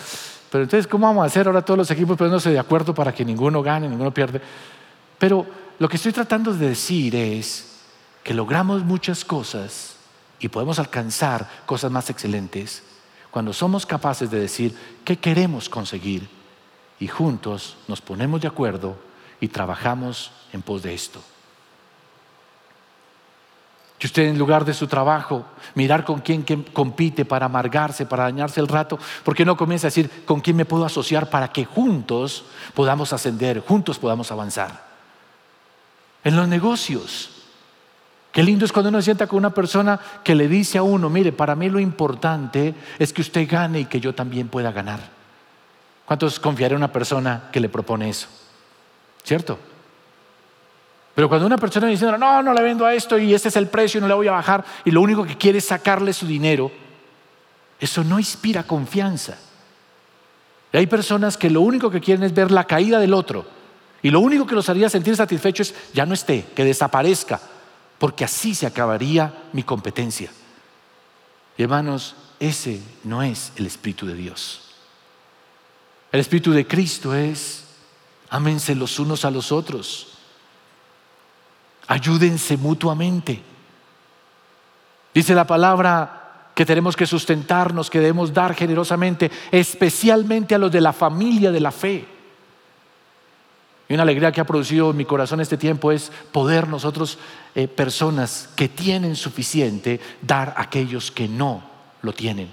pero 0.51 0.65
entonces, 0.65 0.87
¿cómo 0.87 1.07
vamos 1.07 1.23
a 1.23 1.27
hacer 1.27 1.47
ahora 1.47 1.63
todos 1.63 1.79
los 1.79 1.91
equipos 1.91 2.19
poniéndose 2.19 2.51
de 2.51 2.59
acuerdo 2.59 2.93
para 2.93 3.15
que 3.15 3.25
ninguno 3.25 3.63
gane, 3.63 3.89
ninguno 3.89 4.13
pierde? 4.13 4.43
Pero 5.19 5.47
lo 5.81 5.89
que 5.89 5.97
estoy 5.97 6.13
tratando 6.13 6.53
de 6.53 6.69
decir 6.69 7.17
es 7.17 7.79
que 8.23 8.35
logramos 8.35 8.85
muchas 8.85 9.25
cosas 9.25 9.97
y 10.39 10.49
podemos 10.49 10.79
alcanzar 10.79 11.49
cosas 11.65 11.91
más 11.91 12.11
excelentes 12.11 12.83
cuando 13.31 13.55
somos 13.55 13.87
capaces 13.87 14.31
de 14.31 14.41
decir 14.41 14.77
qué 15.07 15.17
queremos 15.17 15.71
conseguir 15.71 16.29
y 16.99 17.09
juntos 17.09 17.79
nos 17.89 18.03
ponemos 18.03 18.43
de 18.43 18.49
acuerdo 18.49 18.95
y 19.41 19.49
trabajamos 19.49 20.33
en 20.53 20.61
pos 20.61 20.83
de 20.83 20.93
esto. 20.93 21.23
Que 23.99 24.07
usted 24.07 24.25
en 24.25 24.39
lugar 24.39 24.67
de 24.67 24.75
su 24.75 24.87
trabajo, 24.87 25.47
mirar 25.75 26.05
con 26.05 26.21
quién 26.21 26.43
compite 26.75 27.25
para 27.25 27.47
amargarse, 27.47 28.05
para 28.05 28.25
dañarse 28.25 28.61
el 28.61 28.69
rato, 28.69 28.99
¿por 29.25 29.35
qué 29.35 29.47
no 29.47 29.57
comienza 29.57 29.87
a 29.87 29.91
decir 29.91 30.25
con 30.27 30.43
quién 30.43 30.57
me 30.57 30.67
puedo 30.67 30.85
asociar 30.85 31.31
para 31.31 31.49
que 31.49 31.65
juntos 31.65 32.45
podamos 32.75 33.15
ascender, 33.15 33.61
juntos 33.61 33.99
podamos 33.99 34.31
avanzar? 34.31 34.90
En 36.25 36.37
los 36.37 36.49
negocios. 36.49 37.31
Qué 38.33 38.43
lindo 38.43 38.65
es 38.65 38.73
cuando 38.73 38.91
uno 38.91 38.99
se 38.99 39.07
sienta 39.07 39.27
con 39.27 39.39
una 39.39 39.53
persona 39.53 39.99
que 40.23 40.35
le 40.35 40.47
dice 40.47 40.79
a 40.79 40.83
uno, 40.83 41.11
mire, 41.11 41.33
para 41.33 41.57
mí 41.57 41.69
lo 41.69 41.81
importante 41.81 42.75
es 42.99 43.13
que 43.13 43.23
usted 43.23 43.49
gane 43.51 43.81
y 43.81 43.85
que 43.87 44.01
yo 44.01 44.15
también 44.15 44.49
pueda 44.49 44.71
ganar. 44.71 45.01
¿Cuántos 46.05 46.39
confiaré 46.39 46.75
en 46.75 46.79
una 46.79 46.93
persona 46.93 47.49
que 47.53 47.61
le 47.61 47.69
propone 47.69 48.09
eso? 48.09 48.29
¿Cierto? 49.25 49.59
Pero 51.15 51.29
cuando 51.29 51.47
una 51.47 51.59
persona 51.59 51.89
dice, 51.89 52.07
no, 52.07 52.43
no 52.43 52.55
le 52.55 52.63
vendo 52.63 52.87
a 52.87 52.95
esto 52.95 53.19
y 53.19 53.35
este 53.35 53.49
es 53.49 53.57
el 53.57 53.67
precio 53.67 53.99
y 53.99 54.01
no 54.01 54.09
le 54.09 54.15
voy 54.15 54.29
a 54.29 54.33
bajar 54.33 54.65
y 54.85 54.91
lo 54.91 55.01
único 55.03 55.25
que 55.25 55.37
quiere 55.37 55.59
es 55.59 55.67
sacarle 55.67 56.13
su 56.13 56.27
dinero, 56.27 56.71
eso 57.81 58.05
no 58.05 58.19
inspira 58.19 58.63
confianza. 58.63 59.39
Y 60.73 60.77
hay 60.77 60.87
personas 60.87 61.37
que 61.37 61.51
lo 61.51 61.63
único 61.63 61.91
que 61.91 62.01
quieren 62.01 62.23
es 62.23 62.33
ver 62.33 62.51
la 62.51 62.65
caída 62.65 63.01
del 63.01 63.13
otro. 63.13 63.45
Y 64.03 64.11
lo 64.11 64.21
único 64.21 64.47
que 64.47 64.55
los 64.55 64.69
haría 64.69 64.89
sentir 64.89 65.17
satisfechos 65.17 65.71
es 65.71 65.93
ya 65.93 66.07
no 66.07 66.15
esté, 66.15 66.47
que 66.55 66.65
desaparezca, 66.65 67.41
porque 67.99 68.25
así 68.25 68.55
se 68.55 68.67
acabaría 68.67 69.45
mi 69.53 69.63
competencia. 69.63 70.31
Y 71.57 71.63
hermanos, 71.63 72.17
ese 72.39 72.81
no 73.05 73.23
es 73.23 73.53
el 73.57 73.67
Espíritu 73.67 74.07
de 74.07 74.15
Dios. 74.15 74.63
El 76.11 76.21
Espíritu 76.21 76.53
de 76.53 76.67
Cristo 76.67 77.15
es, 77.15 77.65
ámense 78.31 78.75
los 78.75 78.99
unos 78.99 79.25
a 79.25 79.31
los 79.31 79.53
otros, 79.53 80.15
ayúdense 81.87 82.57
mutuamente. 82.57 83.43
Dice 85.13 85.35
la 85.35 85.47
palabra 85.47 86.51
que 86.55 86.65
tenemos 86.65 86.97
que 86.97 87.07
sustentarnos, 87.07 87.91
que 87.91 88.01
debemos 88.01 88.33
dar 88.33 88.55
generosamente, 88.55 89.31
especialmente 89.51 90.55
a 90.55 90.59
los 90.59 90.73
de 90.73 90.81
la 90.81 90.93
familia 90.93 91.51
de 91.51 91.61
la 91.61 91.73
fe. 91.73 92.20
Y 93.91 93.95
una 93.95 94.05
alegría 94.05 94.31
que 94.31 94.41
ha 94.41 94.47
producido 94.47 94.93
en 94.93 94.97
mi 94.97 95.05
corazón 95.05 95.41
este 95.41 95.57
tiempo 95.57 95.91
es 95.91 96.13
poder 96.31 96.69
nosotros, 96.69 97.19
eh, 97.57 97.67
personas 97.67 98.49
que 98.55 98.69
tienen 98.69 99.17
suficiente, 99.17 99.99
dar 100.23 100.55
a 100.57 100.63
aquellos 100.63 101.11
que 101.11 101.27
no 101.27 101.65
lo 102.01 102.13
tienen. 102.13 102.49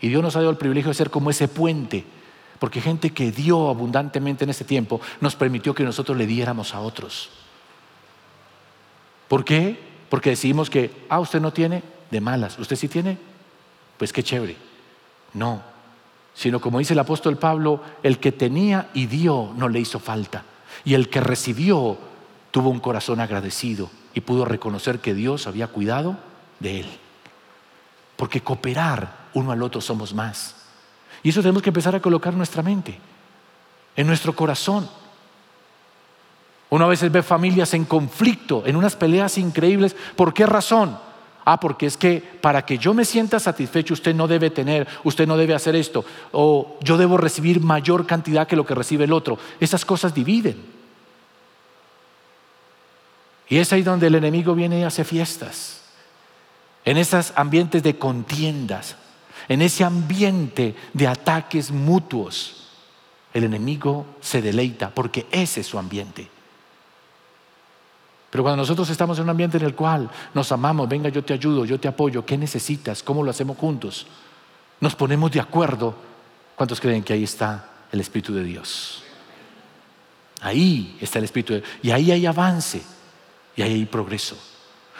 Y 0.00 0.08
Dios 0.08 0.22
nos 0.22 0.34
ha 0.34 0.38
dado 0.38 0.50
el 0.50 0.56
privilegio 0.56 0.88
de 0.88 0.94
ser 0.94 1.10
como 1.10 1.28
ese 1.28 1.46
puente, 1.46 2.06
porque 2.58 2.80
gente 2.80 3.10
que 3.10 3.30
dio 3.30 3.68
abundantemente 3.68 4.44
en 4.44 4.50
este 4.50 4.64
tiempo 4.64 4.98
nos 5.20 5.36
permitió 5.36 5.74
que 5.74 5.84
nosotros 5.84 6.16
le 6.16 6.26
diéramos 6.26 6.74
a 6.74 6.80
otros. 6.80 7.28
¿Por 9.28 9.44
qué? 9.44 9.78
Porque 10.08 10.30
decidimos 10.30 10.70
que, 10.70 10.90
ah, 11.10 11.20
usted 11.20 11.42
no 11.42 11.52
tiene, 11.52 11.82
de 12.10 12.20
malas, 12.22 12.58
usted 12.58 12.76
sí 12.76 12.88
tiene, 12.88 13.18
pues 13.98 14.10
qué 14.10 14.22
chévere. 14.22 14.56
No, 15.34 15.60
sino 16.32 16.62
como 16.62 16.78
dice 16.78 16.94
el 16.94 16.98
apóstol 16.98 17.36
Pablo, 17.36 17.82
el 18.02 18.18
que 18.18 18.32
tenía 18.32 18.88
y 18.94 19.04
dio 19.04 19.52
no 19.54 19.68
le 19.68 19.80
hizo 19.80 19.98
falta. 19.98 20.44
Y 20.84 20.94
el 20.94 21.08
que 21.08 21.20
recibió 21.20 21.98
tuvo 22.50 22.70
un 22.70 22.80
corazón 22.80 23.20
agradecido 23.20 23.90
y 24.14 24.20
pudo 24.20 24.44
reconocer 24.44 25.00
que 25.00 25.14
Dios 25.14 25.46
había 25.46 25.68
cuidado 25.68 26.16
de 26.60 26.80
él. 26.80 26.86
Porque 28.16 28.40
cooperar 28.40 29.28
uno 29.34 29.52
al 29.52 29.62
otro 29.62 29.80
somos 29.80 30.14
más. 30.14 30.56
Y 31.22 31.30
eso 31.30 31.40
tenemos 31.40 31.62
que 31.62 31.70
empezar 31.70 31.94
a 31.94 32.00
colocar 32.00 32.32
en 32.32 32.38
nuestra 32.38 32.62
mente, 32.62 32.98
en 33.96 34.06
nuestro 34.06 34.34
corazón. 34.34 34.88
Uno 36.70 36.84
a 36.84 36.88
veces 36.88 37.10
ve 37.10 37.22
familias 37.22 37.74
en 37.74 37.84
conflicto, 37.84 38.62
en 38.66 38.76
unas 38.76 38.96
peleas 38.96 39.38
increíbles. 39.38 39.96
¿Por 40.16 40.34
qué 40.34 40.46
razón? 40.46 40.98
Ah, 41.50 41.58
porque 41.58 41.86
es 41.86 41.96
que 41.96 42.20
para 42.20 42.66
que 42.66 42.76
yo 42.76 42.92
me 42.92 43.06
sienta 43.06 43.40
satisfecho 43.40 43.94
usted 43.94 44.14
no 44.14 44.28
debe 44.28 44.50
tener, 44.50 44.86
usted 45.02 45.26
no 45.26 45.34
debe 45.38 45.54
hacer 45.54 45.76
esto, 45.76 46.04
o 46.30 46.76
yo 46.82 46.98
debo 46.98 47.16
recibir 47.16 47.62
mayor 47.62 48.04
cantidad 48.04 48.46
que 48.46 48.54
lo 48.54 48.66
que 48.66 48.74
recibe 48.74 49.04
el 49.04 49.14
otro. 49.14 49.38
Esas 49.58 49.86
cosas 49.86 50.12
dividen. 50.12 50.62
Y 53.48 53.56
es 53.56 53.72
ahí 53.72 53.80
donde 53.80 54.08
el 54.08 54.16
enemigo 54.16 54.54
viene 54.54 54.80
y 54.80 54.82
hace 54.82 55.04
fiestas, 55.04 55.80
en 56.84 56.98
esos 56.98 57.32
ambientes 57.34 57.82
de 57.82 57.96
contiendas, 57.96 58.96
en 59.48 59.62
ese 59.62 59.84
ambiente 59.84 60.74
de 60.92 61.06
ataques 61.06 61.70
mutuos. 61.70 62.68
El 63.32 63.44
enemigo 63.44 64.04
se 64.20 64.42
deleita 64.42 64.90
porque 64.90 65.26
ese 65.30 65.62
es 65.62 65.66
su 65.66 65.78
ambiente. 65.78 66.28
Pero 68.30 68.44
cuando 68.44 68.58
nosotros 68.58 68.88
estamos 68.90 69.18
en 69.18 69.24
un 69.24 69.30
ambiente 69.30 69.56
en 69.56 69.64
el 69.64 69.74
cual 69.74 70.10
nos 70.34 70.52
amamos, 70.52 70.88
venga, 70.88 71.08
yo 71.08 71.24
te 71.24 71.32
ayudo, 71.32 71.64
yo 71.64 71.80
te 71.80 71.88
apoyo, 71.88 72.26
¿qué 72.26 72.36
necesitas? 72.36 73.02
¿Cómo 73.02 73.22
lo 73.22 73.30
hacemos 73.30 73.56
juntos? 73.56 74.06
Nos 74.80 74.94
ponemos 74.94 75.30
de 75.32 75.40
acuerdo. 75.40 75.94
¿Cuántos 76.54 76.80
creen 76.80 77.02
que 77.02 77.14
ahí 77.14 77.24
está 77.24 77.68
el 77.90 78.00
Espíritu 78.00 78.34
de 78.34 78.44
Dios? 78.44 79.02
Ahí 80.40 80.96
está 81.00 81.18
el 81.18 81.24
Espíritu 81.24 81.54
de 81.54 81.60
Dios. 81.60 81.70
Y 81.82 81.90
ahí 81.90 82.10
hay 82.10 82.26
avance 82.26 82.82
y 83.56 83.62
ahí 83.62 83.72
hay 83.72 83.86
progreso. 83.86 84.36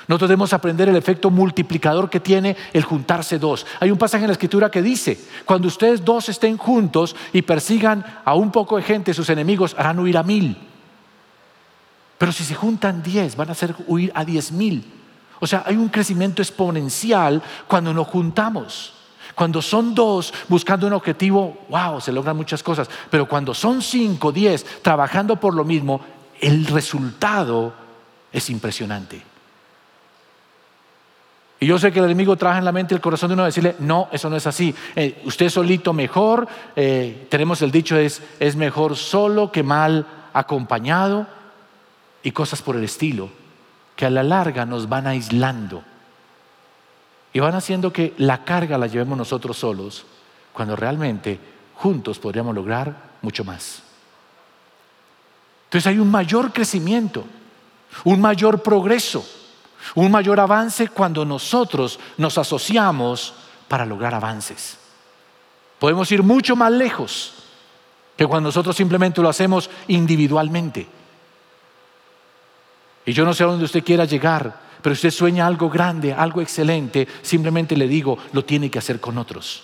Nosotros 0.07 0.31
debemos 0.31 0.55
aprender 0.55 0.89
el 0.89 0.97
efecto 0.97 1.31
multiplicador 1.31 2.09
que 2.09 2.21
tiene 2.21 2.57
el 2.73 2.83
juntarse 2.83 3.39
dos. 3.39 3.67
Hay 3.79 3.91
un 3.91 3.99
pasaje 3.99 4.25
en 4.25 4.29
la 4.29 4.33
escritura 4.33 4.71
que 4.71 4.81
dice, 4.81 5.21
cuando 5.45 5.69
ustedes 5.69 6.03
dos 6.03 6.31
estén 6.31 6.57
juntos 6.57 7.15
y 7.35 7.43
persigan 7.43 8.23
a 8.25 8.35
un 8.35 8.51
poco 8.51 8.79
de 8.79 8.85
gente, 8.85 9.13
sus 9.13 9.29
enemigos 9.29 9.75
harán 9.77 9.99
huir 9.99 10.17
a 10.17 10.23
mil. 10.23 10.57
Pero 12.19 12.33
si 12.33 12.45
se 12.45 12.55
juntan 12.55 13.03
diez, 13.03 13.37
van 13.37 13.49
a 13.49 13.53
hacer 13.53 13.75
huir 13.87 14.11
a 14.15 14.25
diez 14.25 14.51
mil. 14.51 14.85
O 15.41 15.47
sea, 15.47 15.63
hay 15.65 15.77
un 15.77 15.89
crecimiento 15.89 16.43
exponencial 16.43 17.41
cuando 17.69 17.95
nos 17.95 18.09
juntamos. 18.09 18.95
Cuando 19.37 19.63
son 19.63 19.95
dos 19.95 20.35
buscando 20.49 20.89
un 20.89 20.95
objetivo, 20.95 21.59
wow, 21.69 22.01
se 22.01 22.11
logran 22.11 22.37
muchas 22.37 22.61
cosas. 22.61 22.91
Pero 23.09 23.29
cuando 23.29 23.55
son 23.55 23.81
cinco, 23.81 24.33
diez, 24.33 24.83
trabajando 24.83 25.37
por 25.37 25.55
lo 25.55 25.65
mismo, 25.65 26.01
el 26.41 26.67
resultado 26.67 27.73
es 28.33 28.51
impresionante. 28.51 29.23
Y 31.61 31.67
yo 31.67 31.79
sé 31.79 31.93
que 31.93 32.01
el 32.01 32.05
enemigo 32.05 32.37
trabaja 32.37 32.59
en 32.59 32.65
la 32.65 32.73
mente 32.73 32.95
y 32.95 32.97
el 32.97 33.01
corazón 33.01 33.29
de 33.29 33.35
uno 33.35 33.45
decirle, 33.45 33.77
no, 33.79 34.09
eso 34.11 34.29
no 34.29 34.37
es 34.37 34.47
así. 34.47 34.75
Eh, 34.97 35.23
usted 35.25 35.49
solito 35.51 35.93
mejor, 35.93 36.49
eh, 36.75 37.27
tenemos 37.31 37.63
el 37.63 37.71
dicho 37.71 37.97
es, 37.97 38.23
es 38.41 38.57
mejor 38.57 38.97
solo 38.97 39.53
que 39.53 39.63
mal 39.63 40.07
acompañado 40.33 41.38
y 42.29 42.31
cosas 42.31 42.61
por 42.61 42.77
el 42.77 42.85
estilo, 42.85 43.31
que 43.97 44.05
a 44.05 44.11
la 44.11 44.23
larga 44.23 44.67
nos 44.67 44.87
van 44.87 45.07
aislando 45.07 45.83
y 47.33 47.41
van 47.41 47.55
haciendo 47.55 47.91
que 47.91 48.13
la 48.19 48.45
carga 48.45 48.77
la 48.77 48.87
llevemos 48.87 49.17
nosotros 49.17 49.57
solos, 49.57 50.05
cuando 50.53 50.77
realmente 50.77 51.41
juntos 51.73 52.19
podríamos 52.19 52.55
lograr 52.55 52.95
mucho 53.23 53.45
más. 53.45 53.83
Entonces 55.65 55.87
hay 55.87 55.99
un 55.99 56.11
mayor 56.11 56.53
crecimiento, 56.53 57.25
un 58.05 58.21
mayor 58.21 58.63
progreso, 58.63 59.27
un 59.95 60.11
mayor 60.11 60.39
avance 60.39 60.89
cuando 60.89 61.25
nosotros 61.25 61.99
nos 62.19 62.37
asociamos 62.37 63.33
para 63.69 63.87
lograr 63.87 64.15
avances. 64.15 64.77
Podemos 65.79 66.13
ir 66.13 66.23
mucho 66.23 66.57
más 66.57 66.73
lejos 66.73 67.33
que 68.19 68.27
cuando 68.27 68.49
nosotros 68.49 68.77
simplemente 68.77 69.23
lo 69.23 69.31
hacemos 69.31 69.71
individualmente. 69.87 70.98
Y 73.09 73.15
yo 73.15 73.25
no 73.25 73.33
sé 73.33 73.43
a 73.43 73.47
dónde 73.47 73.65
usted 73.65 73.83
quiera 73.83 74.05
llegar, 74.05 74.55
pero 74.83 74.93
usted 74.93 75.11
sueña 75.11 75.47
algo 75.47 75.71
grande, 75.71 76.13
algo 76.13 76.43
excelente, 76.43 77.09
simplemente 77.23 77.75
le 77.75 77.89
digo, 77.89 78.19
lo 78.35 78.45
tiene 78.45 78.71
que 78.71 78.79
hacer 78.79 79.01
con 79.01 79.17
otros. 79.17 79.63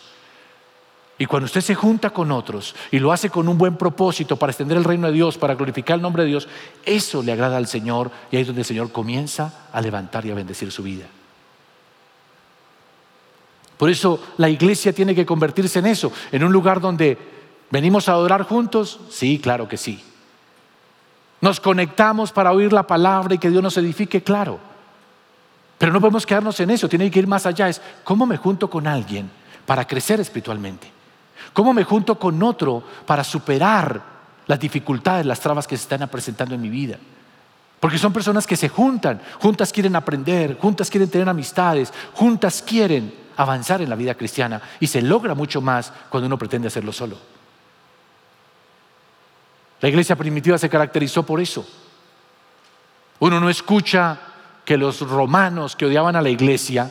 Y 1.18 1.26
cuando 1.26 1.44
usted 1.44 1.61
se 1.61 1.74
junta 1.74 2.09
con 2.09 2.33
otros 2.33 2.74
y 2.90 2.98
lo 2.98 3.12
hace 3.12 3.28
con 3.28 3.46
un 3.46 3.59
buen 3.59 3.76
propósito 3.76 4.37
para 4.37 4.50
extender 4.50 4.78
el 4.78 4.85
reino 4.85 5.09
de 5.09 5.12
Dios, 5.12 5.37
para 5.37 5.57
glorificar 5.57 5.96
el 5.96 6.00
nombre 6.00 6.22
de 6.22 6.30
Dios, 6.30 6.48
eso 6.87 7.22
le 7.22 7.33
agrada 7.33 7.59
al 7.59 7.66
Señor 7.66 8.11
y 8.30 8.37
ahí 8.37 8.40
es 8.40 8.46
donde 8.46 8.62
el 8.62 8.66
Señor 8.66 8.90
comienza 8.90 9.68
a 9.70 9.80
levantar 9.83 10.24
y 10.24 10.30
a 10.30 10.35
bendecir 10.35 10.72
su 10.72 10.83
vida. 10.83 11.04
Por 13.76 13.90
eso 13.90 14.24
la 14.38 14.48
iglesia 14.48 14.94
tiene 14.94 15.14
que 15.14 15.26
convertirse 15.26 15.80
en 15.80 15.87
eso, 15.88 16.11
en 16.33 16.44
un 16.44 16.50
lugar 16.50 16.80
donde 16.80 17.18
venimos 17.70 18.09
a 18.09 18.12
adorar 18.12 18.44
juntos. 18.44 19.00
Sí, 19.11 19.38
claro 19.38 19.68
que 19.68 19.76
sí. 19.76 20.02
Nos 21.44 21.61
conectamos 21.61 22.33
para 22.33 22.52
oír 22.52 22.72
la 22.72 22.87
palabra 22.87 23.35
y 23.35 23.38
que 23.38 23.50
Dios 23.50 23.62
nos 23.62 23.76
edifique, 23.76 24.22
claro. 24.22 24.59
Pero 25.76 25.92
no 25.92 26.00
podemos 26.00 26.24
quedarnos 26.24 26.59
en 26.61 26.70
eso, 26.70 26.88
tiene 26.88 27.11
que 27.11 27.18
ir 27.18 27.26
más 27.26 27.44
allá. 27.44 27.68
Es 27.68 27.83
cómo 28.02 28.24
me 28.24 28.38
junto 28.38 28.70
con 28.70 28.87
alguien 28.87 29.30
para 29.66 29.87
crecer 29.87 30.20
espiritualmente. 30.20 30.90
¿Cómo 31.52 31.74
me 31.74 31.85
junto 31.85 32.18
con 32.18 32.42
otro 32.42 32.83
para 33.04 33.22
superar 33.22 34.00
las 34.46 34.59
dificultades, 34.59 35.26
las 35.26 35.38
trabas 35.38 35.66
que 35.66 35.76
se 35.76 35.83
están 35.83 36.09
presentando 36.09 36.54
en 36.54 36.62
mi 36.62 36.70
vida? 36.70 36.96
Porque 37.78 37.98
son 37.98 38.14
personas 38.14 38.46
que 38.46 38.57
se 38.57 38.70
juntan, 38.70 39.20
juntas 39.38 39.70
quieren 39.70 39.96
aprender, 39.96 40.57
juntas 40.59 40.88
quieren 40.88 41.11
tener 41.11 41.28
amistades, 41.28 41.92
juntas 42.14 42.64
quieren 42.66 43.14
avanzar 43.37 43.83
en 43.83 43.90
la 43.90 43.96
vida 43.96 44.14
cristiana 44.14 44.62
y 44.80 44.87
se 44.87 45.02
logra 45.02 45.35
mucho 45.35 45.61
más 45.61 45.92
cuando 46.09 46.26
uno 46.26 46.38
pretende 46.38 46.68
hacerlo 46.68 46.90
solo. 46.90 47.18
La 49.85 49.90
iglesia 49.90 50.16
primitiva 50.16 50.57
se 50.57 50.70
caracterizó 50.70 51.27
por 51.27 51.42
eso. 51.42 51.62
Uno 53.18 53.38
no 53.38 53.51
escucha 53.51 54.18
que 54.64 54.79
los 54.79 55.03
romanos 55.03 55.77
que 55.77 55.85
odiaban 55.85 56.16
a 56.16 56.23
la 56.23 56.31
iglesia 56.31 56.90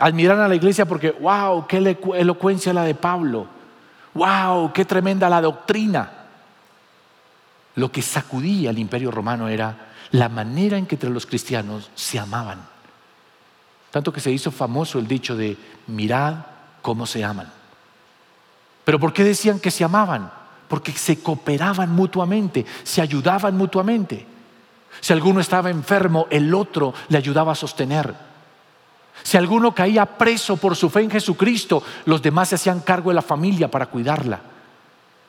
admiran 0.00 0.40
a 0.40 0.48
la 0.48 0.56
iglesia 0.56 0.84
porque, 0.84 1.12
wow, 1.12 1.64
qué 1.68 1.96
elocuencia 2.16 2.72
la 2.72 2.82
de 2.82 2.96
Pablo, 2.96 3.46
wow, 4.14 4.72
qué 4.72 4.84
tremenda 4.84 5.28
la 5.28 5.40
doctrina. 5.40 6.10
Lo 7.76 7.92
que 7.92 8.02
sacudía 8.02 8.70
al 8.70 8.78
imperio 8.80 9.12
romano 9.12 9.48
era 9.48 9.76
la 10.10 10.28
manera 10.28 10.76
en 10.76 10.86
que 10.86 10.96
entre 10.96 11.10
los 11.10 11.24
cristianos 11.24 11.88
se 11.94 12.18
amaban. 12.18 12.66
Tanto 13.92 14.12
que 14.12 14.18
se 14.20 14.32
hizo 14.32 14.50
famoso 14.50 14.98
el 14.98 15.06
dicho 15.06 15.36
de 15.36 15.56
mirad 15.86 16.34
cómo 16.82 17.06
se 17.06 17.22
aman. 17.22 17.48
Pero 18.84 18.98
¿por 18.98 19.12
qué 19.12 19.22
decían 19.22 19.60
que 19.60 19.70
se 19.70 19.84
amaban? 19.84 20.45
Porque 20.68 20.92
se 20.92 21.20
cooperaban 21.20 21.92
mutuamente, 21.94 22.64
se 22.82 23.00
ayudaban 23.00 23.56
mutuamente. 23.56 24.26
Si 25.00 25.12
alguno 25.12 25.40
estaba 25.40 25.70
enfermo, 25.70 26.26
el 26.30 26.54
otro 26.54 26.94
le 27.08 27.18
ayudaba 27.18 27.52
a 27.52 27.56
sostener. 27.56 28.14
Si 29.22 29.36
alguno 29.36 29.74
caía 29.74 30.06
preso 30.06 30.56
por 30.56 30.76
su 30.76 30.90
fe 30.90 31.02
en 31.02 31.10
Jesucristo, 31.10 31.82
los 32.04 32.22
demás 32.22 32.48
se 32.48 32.54
hacían 32.56 32.80
cargo 32.80 33.10
de 33.10 33.14
la 33.14 33.22
familia 33.22 33.70
para 33.70 33.86
cuidarla. 33.86 34.40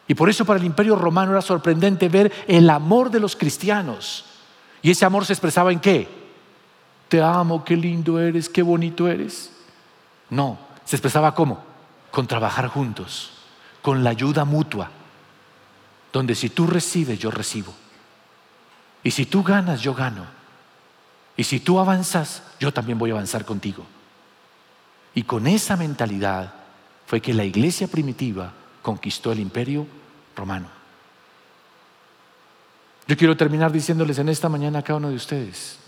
Y 0.07 0.13
por 0.13 0.29
eso 0.29 0.45
para 0.45 0.59
el 0.59 0.65
imperio 0.65 0.95
romano 0.95 1.31
era 1.31 1.41
sorprendente 1.41 2.07
ver 2.07 2.31
el 2.47 2.69
amor 2.69 3.11
de 3.11 3.19
los 3.19 3.35
cristianos. 3.35 4.25
Y 4.81 4.91
ese 4.91 5.05
amor 5.05 5.25
se 5.25 5.33
expresaba 5.33 5.71
en 5.71 5.79
qué? 5.79 6.07
Te 7.09 7.21
amo, 7.21 7.63
qué 7.63 7.75
lindo 7.75 8.19
eres, 8.19 8.49
qué 8.49 8.61
bonito 8.61 9.07
eres. 9.07 9.51
No, 10.29 10.57
se 10.85 10.95
expresaba 10.95 11.33
cómo? 11.33 11.61
Con 12.11 12.27
trabajar 12.27 12.67
juntos, 12.67 13.31
con 13.81 14.03
la 14.03 14.11
ayuda 14.11 14.45
mutua, 14.45 14.91
donde 16.11 16.35
si 16.35 16.49
tú 16.49 16.67
recibes, 16.67 17.19
yo 17.19 17.31
recibo. 17.31 17.73
Y 19.03 19.11
si 19.11 19.25
tú 19.25 19.43
ganas, 19.43 19.81
yo 19.81 19.93
gano. 19.93 20.25
Y 21.35 21.43
si 21.43 21.59
tú 21.59 21.79
avanzas, 21.79 22.43
yo 22.59 22.73
también 22.73 22.97
voy 22.97 23.11
a 23.11 23.13
avanzar 23.13 23.45
contigo. 23.45 23.85
Y 25.13 25.23
con 25.23 25.47
esa 25.47 25.77
mentalidad 25.77 26.53
fue 27.05 27.21
que 27.21 27.33
la 27.33 27.45
iglesia 27.45 27.87
primitiva 27.87 28.51
conquistó 28.81 29.31
el 29.31 29.39
imperio 29.39 29.87
romano. 30.35 30.67
Yo 33.07 33.15
quiero 33.15 33.37
terminar 33.37 33.71
diciéndoles 33.71 34.19
en 34.19 34.29
esta 34.29 34.49
mañana 34.49 34.79
a 34.79 34.81
cada 34.81 34.97
uno 34.97 35.09
de 35.09 35.15
ustedes, 35.15 35.79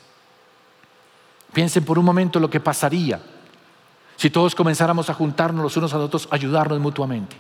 piensen 1.52 1.84
por 1.84 2.00
un 2.00 2.06
momento 2.06 2.40
lo 2.40 2.50
que 2.50 2.60
pasaría 2.60 3.22
si 4.20 4.30
todos 4.30 4.54
comenzáramos 4.54 5.10
a 5.10 5.14
juntarnos 5.14 5.64
los 5.64 5.78
unos 5.78 5.94
a 5.94 5.98
los 5.98 6.08
otros, 6.08 6.28
ayudarnos 6.30 6.78
mutuamente. 6.82 7.38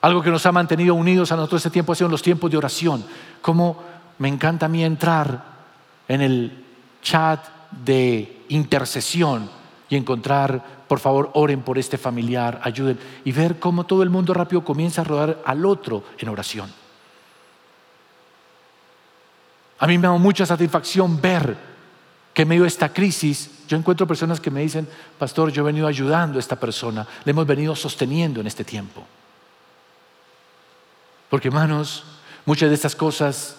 Algo 0.00 0.22
que 0.22 0.30
nos 0.30 0.46
ha 0.46 0.52
mantenido 0.52 0.94
unidos 0.94 1.32
a 1.32 1.36
nosotros 1.36 1.60
este 1.60 1.70
tiempo 1.70 1.92
ha 1.92 1.96
sido 1.96 2.08
los 2.08 2.22
tiempos 2.22 2.50
de 2.50 2.56
oración. 2.56 3.04
Como 3.42 3.82
me 4.18 4.28
encanta 4.28 4.66
a 4.66 4.68
mí 4.68 4.84
entrar 4.84 5.42
en 6.06 6.20
el 6.20 6.64
chat 7.02 7.44
de 7.70 8.44
intercesión 8.48 9.50
y 9.88 9.96
encontrar, 9.96 10.84
por 10.86 11.00
favor, 11.00 11.30
oren 11.34 11.62
por 11.62 11.78
este 11.78 11.98
familiar, 11.98 12.60
ayuden 12.62 12.98
y 13.24 13.32
ver 13.32 13.58
cómo 13.58 13.84
todo 13.84 14.02
el 14.02 14.10
mundo 14.10 14.34
rápido 14.34 14.64
comienza 14.64 15.00
a 15.00 15.04
rodar 15.04 15.42
al 15.44 15.66
otro 15.66 16.04
en 16.18 16.28
oración. 16.28 16.72
A 19.80 19.86
mí 19.86 19.96
me 19.98 20.08
da 20.08 20.14
mucha 20.14 20.46
satisfacción 20.46 21.20
ver 21.20 21.56
que 22.34 22.42
en 22.42 22.48
medio 22.48 22.62
de 22.62 22.68
esta 22.68 22.92
crisis 22.92 23.66
yo 23.66 23.76
encuentro 23.76 24.06
personas 24.06 24.40
que 24.40 24.50
me 24.50 24.60
dicen, 24.60 24.88
pastor, 25.18 25.50
yo 25.50 25.62
he 25.62 25.66
venido 25.66 25.86
ayudando 25.86 26.38
a 26.38 26.40
esta 26.40 26.56
persona, 26.56 27.06
le 27.24 27.30
hemos 27.30 27.46
venido 27.46 27.74
sosteniendo 27.74 28.40
en 28.40 28.46
este 28.46 28.64
tiempo. 28.64 29.04
Porque 31.28 31.48
hermanos, 31.48 32.04
muchas 32.46 32.68
de 32.68 32.74
estas 32.74 32.96
cosas 32.96 33.56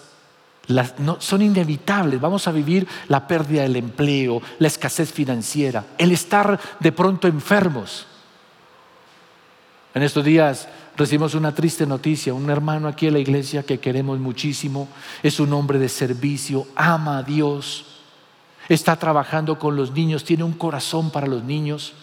son 1.18 1.42
inevitables. 1.42 2.20
Vamos 2.20 2.46
a 2.46 2.52
vivir 2.52 2.86
la 3.08 3.26
pérdida 3.26 3.62
del 3.62 3.76
empleo, 3.76 4.40
la 4.58 4.68
escasez 4.68 5.12
financiera, 5.12 5.84
el 5.98 6.12
estar 6.12 6.58
de 6.78 6.92
pronto 6.92 7.28
enfermos. 7.28 8.06
En 9.94 10.02
estos 10.02 10.24
días 10.24 10.68
recibimos 10.96 11.34
una 11.34 11.54
triste 11.54 11.86
noticia. 11.86 12.34
Un 12.34 12.50
hermano 12.50 12.86
aquí 12.88 13.06
en 13.06 13.14
la 13.14 13.18
iglesia 13.18 13.64
que 13.64 13.80
queremos 13.80 14.18
muchísimo, 14.18 14.88
es 15.22 15.40
un 15.40 15.52
hombre 15.52 15.78
de 15.78 15.88
servicio, 15.88 16.66
ama 16.76 17.18
a 17.18 17.22
Dios, 17.22 17.86
está 18.68 18.96
trabajando 18.96 19.58
con 19.58 19.74
los 19.74 19.92
niños, 19.92 20.24
tiene 20.24 20.44
un 20.44 20.52
corazón 20.52 21.10
para 21.10 21.26
los 21.26 21.42
niños. 21.42 21.94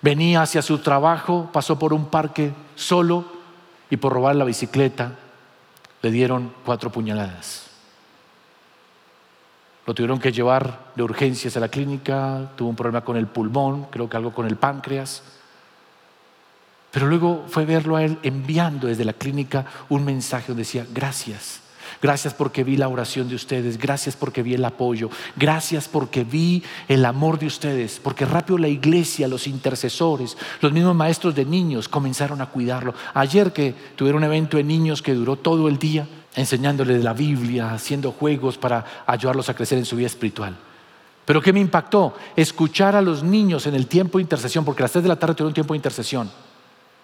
Venía 0.00 0.40
hacia 0.40 0.62
su 0.62 0.78
trabajo, 0.78 1.50
pasó 1.52 1.78
por 1.78 1.92
un 1.92 2.06
parque 2.06 2.54
solo 2.74 3.39
y 3.90 3.96
por 3.96 4.12
robar 4.12 4.36
la 4.36 4.44
bicicleta 4.44 5.12
le 6.02 6.10
dieron 6.10 6.54
cuatro 6.64 6.90
puñaladas. 6.90 7.66
Lo 9.86 9.94
tuvieron 9.94 10.20
que 10.20 10.32
llevar 10.32 10.92
de 10.94 11.02
urgencias 11.02 11.56
a 11.56 11.60
la 11.60 11.68
clínica, 11.68 12.52
tuvo 12.56 12.68
un 12.68 12.76
problema 12.76 13.02
con 13.02 13.16
el 13.16 13.26
pulmón, 13.26 13.86
creo 13.90 14.08
que 14.08 14.16
algo 14.16 14.32
con 14.32 14.46
el 14.46 14.56
páncreas. 14.56 15.22
Pero 16.90 17.06
luego 17.06 17.44
fue 17.48 17.64
verlo 17.64 17.96
a 17.96 18.04
él 18.04 18.18
enviando 18.22 18.86
desde 18.86 19.04
la 19.04 19.12
clínica 19.12 19.66
un 19.88 20.04
mensaje 20.04 20.48
donde 20.48 20.62
decía, 20.62 20.86
gracias, 20.92 21.62
gracias 22.00 22.34
porque 22.34 22.64
vi 22.64 22.76
la 22.76 22.88
oración 22.88 23.28
de 23.28 23.34
ustedes, 23.34 23.78
gracias 23.78 24.16
porque 24.16 24.42
vi 24.42 24.54
el 24.54 24.64
apoyo, 24.64 25.10
gracias 25.36 25.88
porque 25.88 26.24
vi 26.24 26.62
el 26.88 27.04
amor 27.04 27.38
de 27.38 27.46
ustedes, 27.46 28.00
porque 28.02 28.24
rápido 28.24 28.58
la 28.58 28.68
iglesia, 28.68 29.28
los 29.28 29.46
intercesores, 29.46 30.36
los 30.60 30.72
mismos 30.72 30.94
maestros 30.94 31.34
de 31.34 31.44
niños 31.44 31.88
comenzaron 31.88 32.40
a 32.40 32.46
cuidarlo. 32.46 32.94
Ayer 33.14 33.52
que 33.52 33.74
tuvieron 33.96 34.22
un 34.22 34.24
evento 34.24 34.56
de 34.56 34.64
niños 34.64 35.02
que 35.02 35.14
duró 35.14 35.36
todo 35.36 35.68
el 35.68 35.78
día, 35.78 36.06
enseñándoles 36.34 37.02
la 37.02 37.12
Biblia, 37.12 37.72
haciendo 37.72 38.12
juegos 38.12 38.56
para 38.58 38.84
ayudarlos 39.06 39.48
a 39.48 39.54
crecer 39.54 39.78
en 39.78 39.84
su 39.84 39.96
vida 39.96 40.06
espiritual. 40.06 40.56
Pero 41.24 41.40
¿qué 41.40 41.52
me 41.52 41.60
impactó? 41.60 42.14
Escuchar 42.34 42.96
a 42.96 43.02
los 43.02 43.22
niños 43.22 43.66
en 43.66 43.74
el 43.74 43.86
tiempo 43.86 44.18
de 44.18 44.22
intercesión, 44.22 44.64
porque 44.64 44.82
a 44.82 44.84
las 44.84 44.92
3 44.92 45.04
de 45.04 45.08
la 45.08 45.16
tarde 45.16 45.34
tuvieron 45.34 45.50
un 45.50 45.54
tiempo 45.54 45.74
de 45.74 45.78
intercesión 45.78 46.30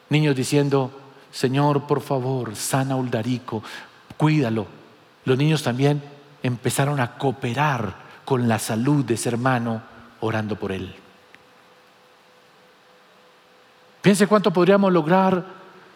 Niños 0.09 0.37
diciendo, 0.37 0.91
Señor, 1.33 1.87
por 1.87 2.01
favor, 2.01 2.55
sana 2.55 2.97
Uldarico, 2.97 3.63
cuídalo. 4.17 4.76
Los 5.27 5.37
niños 5.37 5.63
también 5.63 6.03
empezaron 6.43 7.01
a 7.01 7.19
cooperar 7.19 7.95
con 8.25 8.49
la 8.49 8.59
salud 8.59 9.05
de 9.05 9.15
ese 9.15 9.29
hermano 9.29 9.83
orando 10.21 10.57
por 10.57 10.73
él. 10.73 10.95
Piense 14.01 14.29
cuánto 14.29 14.53
podríamos 14.53 14.93
lograr 14.93 15.45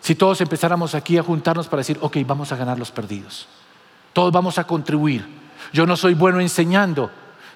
si 0.00 0.16
todos 0.16 0.40
empezáramos 0.40 0.96
aquí 0.96 1.16
a 1.16 1.22
juntarnos 1.22 1.68
para 1.68 1.80
decir, 1.80 1.96
ok, 2.00 2.16
vamos 2.26 2.50
a 2.50 2.56
ganar 2.56 2.76
los 2.76 2.90
perdidos. 2.90 3.46
Todos 4.12 4.32
vamos 4.32 4.58
a 4.58 4.64
contribuir. 4.64 5.24
Yo 5.72 5.86
no 5.86 5.96
soy 5.96 6.14
bueno 6.14 6.40
enseñando, 6.40 7.08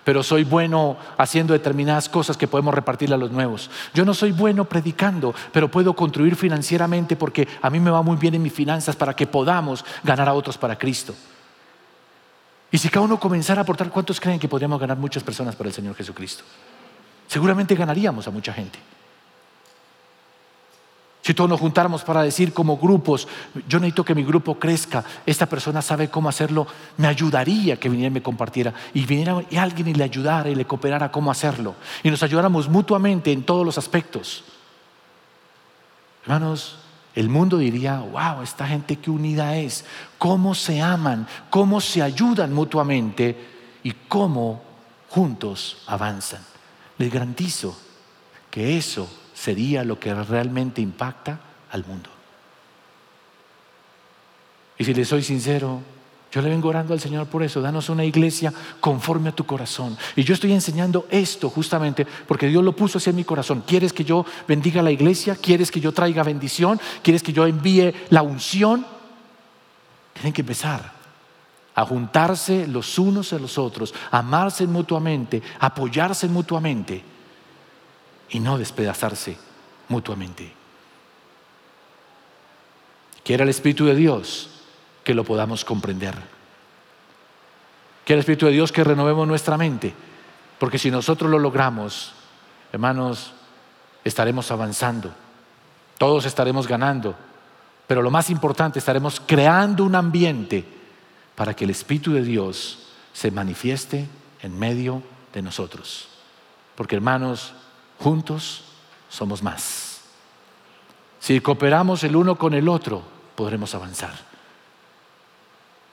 pero 0.04 0.22
soy 0.22 0.44
bueno 0.44 0.96
haciendo 1.18 1.54
determinadas 1.54 2.08
cosas 2.08 2.36
que 2.36 2.46
podemos 2.46 2.72
repartirle 2.72 3.16
a 3.16 3.18
los 3.18 3.32
nuevos. 3.32 3.68
Yo 3.94 4.04
no 4.04 4.14
soy 4.14 4.30
bueno 4.30 4.64
predicando, 4.66 5.34
pero 5.52 5.68
puedo 5.68 5.96
contribuir 5.96 6.36
financieramente 6.36 7.16
porque 7.16 7.48
a 7.60 7.68
mí 7.68 7.80
me 7.80 7.90
va 7.90 8.02
muy 8.02 8.16
bien 8.16 8.36
en 8.36 8.42
mis 8.42 8.52
finanzas 8.52 8.94
para 8.94 9.16
que 9.16 9.26
podamos 9.26 9.84
ganar 10.04 10.28
a 10.28 10.34
otros 10.34 10.56
para 10.56 10.78
Cristo. 10.78 11.16
Y 12.74 12.78
si 12.78 12.88
cada 12.88 13.06
uno 13.06 13.20
comenzara 13.20 13.60
a 13.60 13.62
aportar, 13.62 13.88
¿cuántos 13.88 14.18
creen 14.18 14.40
que 14.40 14.48
podríamos 14.48 14.80
ganar 14.80 14.96
muchas 14.96 15.22
personas 15.22 15.54
para 15.54 15.68
el 15.68 15.72
Señor 15.72 15.94
Jesucristo? 15.94 16.42
Seguramente 17.28 17.76
ganaríamos 17.76 18.26
a 18.26 18.32
mucha 18.32 18.52
gente. 18.52 18.80
Si 21.22 21.34
todos 21.34 21.48
nos 21.48 21.60
juntáramos 21.60 22.02
para 22.02 22.24
decir 22.24 22.52
como 22.52 22.76
grupos, 22.76 23.28
yo 23.68 23.78
necesito 23.78 24.04
que 24.04 24.16
mi 24.16 24.24
grupo 24.24 24.58
crezca, 24.58 25.04
esta 25.24 25.46
persona 25.46 25.82
sabe 25.82 26.10
cómo 26.10 26.28
hacerlo, 26.28 26.66
me 26.96 27.06
ayudaría 27.06 27.78
que 27.78 27.88
viniera 27.88 28.08
y 28.08 28.14
me 28.14 28.22
compartiera. 28.24 28.74
Y 28.92 29.06
viniera 29.06 29.40
alguien 29.56 29.86
y 29.86 29.94
le 29.94 30.02
ayudara 30.02 30.50
y 30.50 30.56
le 30.56 30.64
cooperara 30.64 31.12
cómo 31.12 31.30
hacerlo. 31.30 31.76
Y 32.02 32.10
nos 32.10 32.24
ayudáramos 32.24 32.68
mutuamente 32.68 33.30
en 33.30 33.44
todos 33.44 33.64
los 33.64 33.78
aspectos. 33.78 34.42
Hermanos, 36.24 36.83
el 37.14 37.28
mundo 37.28 37.58
diría, 37.58 38.00
wow, 38.00 38.42
esta 38.42 38.66
gente 38.66 38.96
qué 38.96 39.10
unida 39.10 39.56
es, 39.56 39.84
cómo 40.18 40.54
se 40.54 40.82
aman, 40.82 41.26
cómo 41.48 41.80
se 41.80 42.02
ayudan 42.02 42.52
mutuamente 42.52 43.36
y 43.82 43.92
cómo 44.08 44.62
juntos 45.08 45.82
avanzan. 45.86 46.42
Les 46.98 47.12
garantizo 47.12 47.78
que 48.50 48.76
eso 48.76 49.08
sería 49.32 49.84
lo 49.84 50.00
que 50.00 50.12
realmente 50.12 50.80
impacta 50.80 51.38
al 51.70 51.84
mundo. 51.84 52.10
Y 54.76 54.84
si 54.84 54.92
le 54.92 55.04
soy 55.04 55.22
sincero, 55.22 55.82
yo 56.34 56.42
le 56.42 56.48
vengo 56.48 56.68
orando 56.68 56.92
al 56.92 56.98
Señor 56.98 57.28
por 57.28 57.44
eso. 57.44 57.60
Danos 57.60 57.88
una 57.90 58.04
iglesia 58.04 58.52
conforme 58.80 59.28
a 59.28 59.32
tu 59.32 59.46
corazón. 59.46 59.96
Y 60.16 60.24
yo 60.24 60.34
estoy 60.34 60.52
enseñando 60.52 61.06
esto 61.08 61.48
justamente 61.48 62.04
porque 62.26 62.48
Dios 62.48 62.64
lo 62.64 62.74
puso 62.74 62.98
en 63.08 63.14
mi 63.14 63.22
corazón. 63.22 63.62
¿Quieres 63.64 63.92
que 63.92 64.02
yo 64.02 64.26
bendiga 64.48 64.82
la 64.82 64.90
iglesia? 64.90 65.36
¿Quieres 65.36 65.70
que 65.70 65.78
yo 65.78 65.92
traiga 65.92 66.24
bendición? 66.24 66.80
¿Quieres 67.04 67.22
que 67.22 67.32
yo 67.32 67.46
envíe 67.46 67.94
la 68.10 68.22
unción? 68.22 68.84
Tienen 70.12 70.32
que 70.32 70.40
empezar 70.40 70.92
a 71.72 71.86
juntarse 71.86 72.66
los 72.66 72.98
unos 72.98 73.32
a 73.32 73.38
los 73.38 73.56
otros, 73.56 73.94
amarse 74.10 74.66
mutuamente, 74.66 75.40
apoyarse 75.60 76.26
mutuamente 76.26 77.00
y 78.30 78.40
no 78.40 78.58
despedazarse 78.58 79.36
mutuamente. 79.88 80.52
Quiera 83.22 83.44
el 83.44 83.50
Espíritu 83.50 83.84
de 83.84 83.94
Dios 83.94 84.50
que 85.04 85.14
lo 85.14 85.24
podamos 85.24 85.64
comprender. 85.64 86.14
Quiera 88.04 88.18
el 88.18 88.20
Espíritu 88.20 88.46
de 88.46 88.52
Dios 88.52 88.72
que 88.72 88.84
renovemos 88.84 89.28
nuestra 89.28 89.56
mente, 89.56 89.94
porque 90.58 90.78
si 90.78 90.90
nosotros 90.90 91.30
lo 91.30 91.38
logramos, 91.38 92.12
hermanos, 92.72 93.32
estaremos 94.02 94.50
avanzando, 94.50 95.12
todos 95.98 96.26
estaremos 96.26 96.66
ganando, 96.66 97.14
pero 97.86 98.02
lo 98.02 98.10
más 98.10 98.30
importante, 98.30 98.78
estaremos 98.78 99.20
creando 99.20 99.84
un 99.84 99.94
ambiente 99.94 100.64
para 101.34 101.54
que 101.54 101.64
el 101.64 101.70
Espíritu 101.70 102.12
de 102.12 102.22
Dios 102.22 102.88
se 103.12 103.30
manifieste 103.30 104.08
en 104.42 104.58
medio 104.58 105.02
de 105.32 105.42
nosotros. 105.42 106.08
Porque 106.74 106.96
hermanos, 106.96 107.54
Juntos 107.98 108.64
somos 109.08 109.42
más. 109.42 110.00
Si 111.20 111.40
cooperamos 111.40 112.04
el 112.04 112.16
uno 112.16 112.36
con 112.36 112.54
el 112.54 112.68
otro, 112.68 113.02
podremos 113.34 113.74
avanzar. 113.74 114.33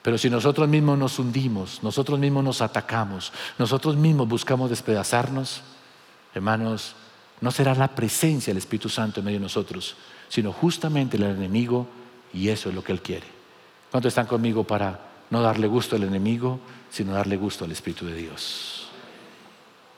Pero 0.01 0.17
si 0.17 0.29
nosotros 0.29 0.67
mismos 0.67 0.97
nos 0.97 1.19
hundimos, 1.19 1.83
nosotros 1.83 2.17
mismos 2.17 2.43
nos 2.43 2.61
atacamos, 2.61 3.31
nosotros 3.59 3.95
mismos 3.95 4.27
buscamos 4.27 4.69
despedazarnos, 4.69 5.61
hermanos, 6.33 6.95
no 7.39 7.51
será 7.51 7.75
la 7.75 7.89
presencia 7.89 8.51
del 8.51 8.57
Espíritu 8.57 8.89
Santo 8.89 9.19
en 9.19 9.25
medio 9.25 9.39
de 9.39 9.43
nosotros, 9.43 9.95
sino 10.29 10.51
justamente 10.51 11.17
el 11.17 11.23
enemigo 11.23 11.87
y 12.33 12.49
eso 12.49 12.69
es 12.69 12.75
lo 12.75 12.83
que 12.83 12.91
Él 12.91 13.01
quiere. 13.01 13.27
¿Cuántos 13.91 14.09
están 14.09 14.25
conmigo 14.25 14.63
para 14.63 14.99
no 15.29 15.41
darle 15.41 15.67
gusto 15.67 15.95
al 15.95 16.03
enemigo, 16.03 16.59
sino 16.89 17.13
darle 17.13 17.37
gusto 17.37 17.65
al 17.65 17.71
Espíritu 17.71 18.05
de 18.05 18.15
Dios? 18.15 18.87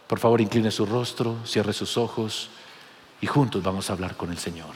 Por 0.08 0.20
favor, 0.20 0.42
incline 0.42 0.72
su 0.72 0.86
rostro, 0.86 1.38
cierre 1.46 1.74
sus 1.74 1.98
ojos 1.98 2.50
y 3.22 3.28
juntos 3.28 3.64
vamos 3.64 3.90
a 3.90 3.94
hablar 3.94 4.18
con 4.18 4.32
el 4.32 4.38
Señor. 4.38 4.74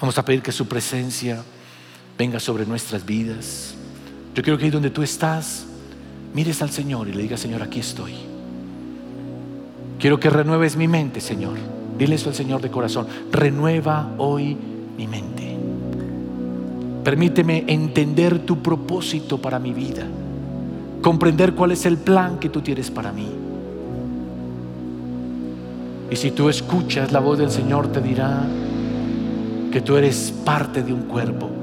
Vamos 0.00 0.16
a 0.16 0.24
pedir 0.24 0.42
que 0.42 0.52
su 0.52 0.66
presencia 0.66 1.44
venga 2.20 2.38
sobre 2.38 2.66
nuestras 2.66 3.06
vidas. 3.06 3.74
Yo 4.34 4.42
quiero 4.42 4.58
que 4.58 4.66
ahí 4.66 4.70
donde 4.70 4.90
tú 4.90 5.02
estás, 5.02 5.64
mires 6.34 6.60
al 6.60 6.68
Señor 6.68 7.08
y 7.08 7.14
le 7.14 7.22
digas, 7.22 7.40
Señor, 7.40 7.62
aquí 7.62 7.80
estoy. 7.80 8.12
Quiero 9.98 10.20
que 10.20 10.28
renueves 10.28 10.76
mi 10.76 10.86
mente, 10.86 11.22
Señor. 11.22 11.54
Dile 11.98 12.16
eso 12.16 12.28
al 12.28 12.34
Señor 12.34 12.60
de 12.60 12.70
corazón. 12.70 13.06
Renueva 13.32 14.10
hoy 14.18 14.54
mi 14.98 15.06
mente. 15.06 15.56
Permíteme 17.02 17.64
entender 17.66 18.40
tu 18.40 18.58
propósito 18.58 19.38
para 19.38 19.58
mi 19.58 19.72
vida. 19.72 20.04
Comprender 21.00 21.54
cuál 21.54 21.72
es 21.72 21.86
el 21.86 21.96
plan 21.96 22.38
que 22.38 22.50
tú 22.50 22.60
tienes 22.60 22.90
para 22.90 23.12
mí. 23.12 23.28
Y 26.10 26.16
si 26.16 26.32
tú 26.32 26.50
escuchas 26.50 27.12
la 27.12 27.20
voz 27.20 27.38
del 27.38 27.50
Señor, 27.50 27.90
te 27.90 28.02
dirá 28.02 28.46
que 29.72 29.80
tú 29.80 29.96
eres 29.96 30.34
parte 30.44 30.82
de 30.82 30.92
un 30.92 31.04
cuerpo 31.04 31.59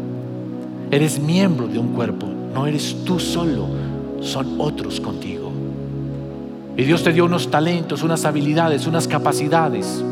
Eres 0.89 1.19
miembro 1.19 1.67
de 1.67 1.80
un 1.80 1.89
cuerpo, 1.89 2.28
no 2.54 2.65
eres 2.65 2.95
tú 3.04 3.19
solo, 3.19 3.67
son 4.21 4.56
otros 4.60 5.02
contigo. 5.02 5.52
Y 6.78 6.84
Dios 6.84 7.04
te 7.04 7.12
dio 7.12 7.26
unos 7.26 7.50
talentos, 7.52 8.04
unas 8.04 8.23
habilidades, 8.23 8.88
unas 8.88 9.08
capacidades, 9.08 10.04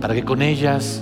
para 0.00 0.14
que 0.14 0.24
con 0.24 0.42
ellas 0.42 1.00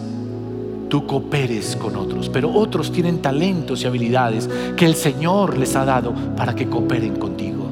tú 0.88 1.06
cooperes 1.06 1.74
con 1.74 1.96
otros. 1.96 2.28
Pero 2.28 2.52
otros 2.52 2.92
tienen 2.92 3.18
talentos 3.18 3.82
y 3.82 3.86
habilidades 3.86 4.48
que 4.76 4.84
el 4.84 4.94
Señor 4.94 5.58
les 5.58 5.74
ha 5.74 5.84
dado 5.84 6.14
para 6.36 6.54
que 6.54 6.68
cooperen 6.68 7.16
contigo. 7.16 7.64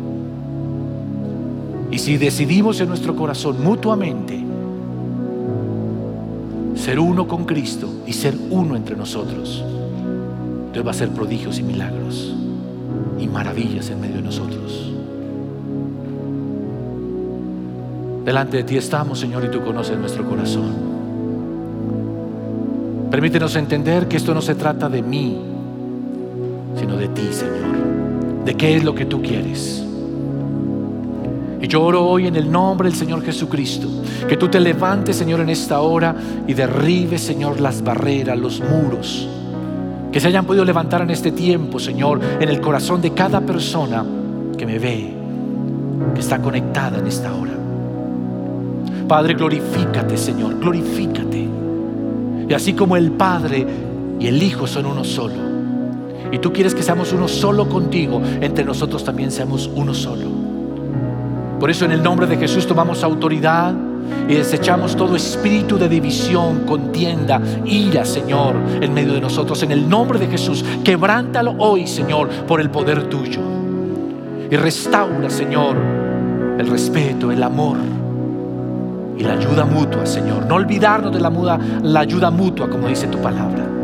Y 1.93 1.99
si 1.99 2.17
decidimos 2.17 2.81
en 2.81 2.89
nuestro 2.89 3.15
corazón 3.15 3.63
mutuamente 3.63 4.43
ser 6.75 6.99
uno 6.99 7.29
con 7.29 7.45
Cristo 7.45 7.89
y 8.07 8.15
ser 8.15 8.35
uno 8.51 8.77
entre 8.77 8.97
nosotros, 8.97 9.63
Dios 10.73 10.85
va 10.85 10.89
a 10.89 10.93
hacer 10.93 11.11
prodigios 11.11 11.59
y 11.59 11.63
milagros 11.63 12.35
y 13.21 13.29
maravillas 13.29 13.91
en 13.91 14.01
medio 14.01 14.17
de 14.17 14.23
nosotros. 14.23 14.93
Delante 18.25 18.59
de 18.59 18.65
ti 18.65 18.77
estamos, 18.77 19.19
Señor, 19.21 19.45
y 19.45 19.49
tú 19.49 19.63
conoces 19.63 19.99
nuestro 19.99 20.27
corazón. 20.27 20.73
Permítenos 23.11 23.55
entender 23.57 24.09
que 24.09 24.17
esto 24.17 24.33
no 24.33 24.41
se 24.41 24.55
trata 24.55 24.89
de 24.89 25.03
mí, 25.03 25.39
sino 26.79 26.97
de 26.97 27.09
ti, 27.09 27.29
Señor. 27.31 28.45
De 28.45 28.55
qué 28.55 28.77
es 28.77 28.85
lo 28.85 28.95
que 28.95 29.05
tú 29.05 29.21
quieres. 29.21 29.85
Y 31.61 31.69
yo 31.69 31.83
oro 31.83 32.07
hoy 32.07 32.27
en 32.27 32.37
el 32.37 32.51
nombre 32.51 32.89
del 32.89 32.97
Señor 32.97 33.23
Jesucristo, 33.23 33.89
que 34.27 34.37
tú 34.39 34.49
te 34.49 34.59
levantes, 34.59 35.17
Señor, 35.17 35.41
en 35.41 35.51
esta 35.51 35.81
hora 35.81 36.17
y 36.47 36.55
derribes, 36.55 37.21
Señor, 37.21 37.61
las 37.61 37.85
barreras, 37.85 38.39
los 38.39 38.61
muros 38.61 39.29
que 40.13 40.21
se 40.21 40.29
hayan 40.29 40.45
podido 40.45 40.65
levantar 40.65 41.01
en 41.01 41.11
este 41.11 41.33
tiempo, 41.33 41.81
Señor, 41.81 42.21
en 42.39 42.49
el 42.49 42.61
corazón 42.61 43.01
de 43.01 43.13
cada 43.13 43.41
persona 43.41 44.05
que 44.59 44.67
me 44.67 44.79
ve, 44.79 45.15
que 46.15 46.21
está 46.21 46.41
conectada 46.41 46.99
en 46.99 47.07
esta 47.07 47.33
hora. 47.33 47.53
Padre, 49.09 49.35
glorifícate, 49.35 50.17
Señor, 50.19 50.61
glorifícate. 50.61 51.49
Y 52.47 52.53
así 52.53 52.75
como 52.75 52.97
el 52.97 53.13
Padre 53.13 53.67
y 54.21 54.27
el 54.27 54.43
Hijo 54.43 54.67
son 54.67 54.85
uno 54.85 55.03
solo, 55.03 55.53
y 56.31 56.39
tú 56.39 56.53
quieres 56.53 56.75
que 56.75 56.83
seamos 56.83 57.13
uno 57.13 57.27
solo 57.27 57.69
contigo, 57.69 58.21
entre 58.41 58.65
nosotros 58.65 59.03
también 59.05 59.31
seamos 59.31 59.71
uno 59.75 59.95
solo. 59.95 60.27
Por 61.59 61.71
eso 61.71 61.85
en 61.85 61.93
el 61.93 62.03
nombre 62.03 62.27
de 62.27 62.37
Jesús 62.37 62.67
tomamos 62.67 63.03
autoridad 63.03 63.75
y 64.29 64.35
desechamos 64.35 64.97
todo 64.97 65.17
espíritu 65.17 65.79
de 65.79 65.89
división, 65.89 66.61
contienda, 66.67 67.41
ira, 67.65 68.05
Señor, 68.05 68.55
en 68.81 68.93
medio 68.95 69.13
de 69.15 69.21
nosotros. 69.21 69.63
En 69.63 69.73
el 69.73 69.89
nombre 69.89 70.19
de 70.19 70.27
Jesús, 70.29 70.65
quebrántalo 70.85 71.55
hoy, 71.59 71.87
Señor, 71.87 72.29
por 72.47 72.61
el 72.61 72.71
poder 72.71 73.09
tuyo. 73.09 73.41
Y 74.51 74.57
restaura, 74.57 75.31
Señor, 75.31 75.77
el 76.59 76.67
respeto, 76.67 77.31
el 77.31 77.43
amor 77.43 77.79
y 79.17 79.25
la 79.25 79.35
ayuda 79.35 79.65
mutua, 79.65 80.07
Señor. 80.07 80.47
No 80.47 80.57
olvidarnos 80.57 81.13
de 81.13 81.21
la, 81.21 81.31
muda, 81.31 81.59
la 81.83 82.01
ayuda 82.01 82.31
mutua, 82.31 82.69
como 82.69 82.89
dice 82.89 83.07
tu 83.07 83.19
palabra. 83.19 83.82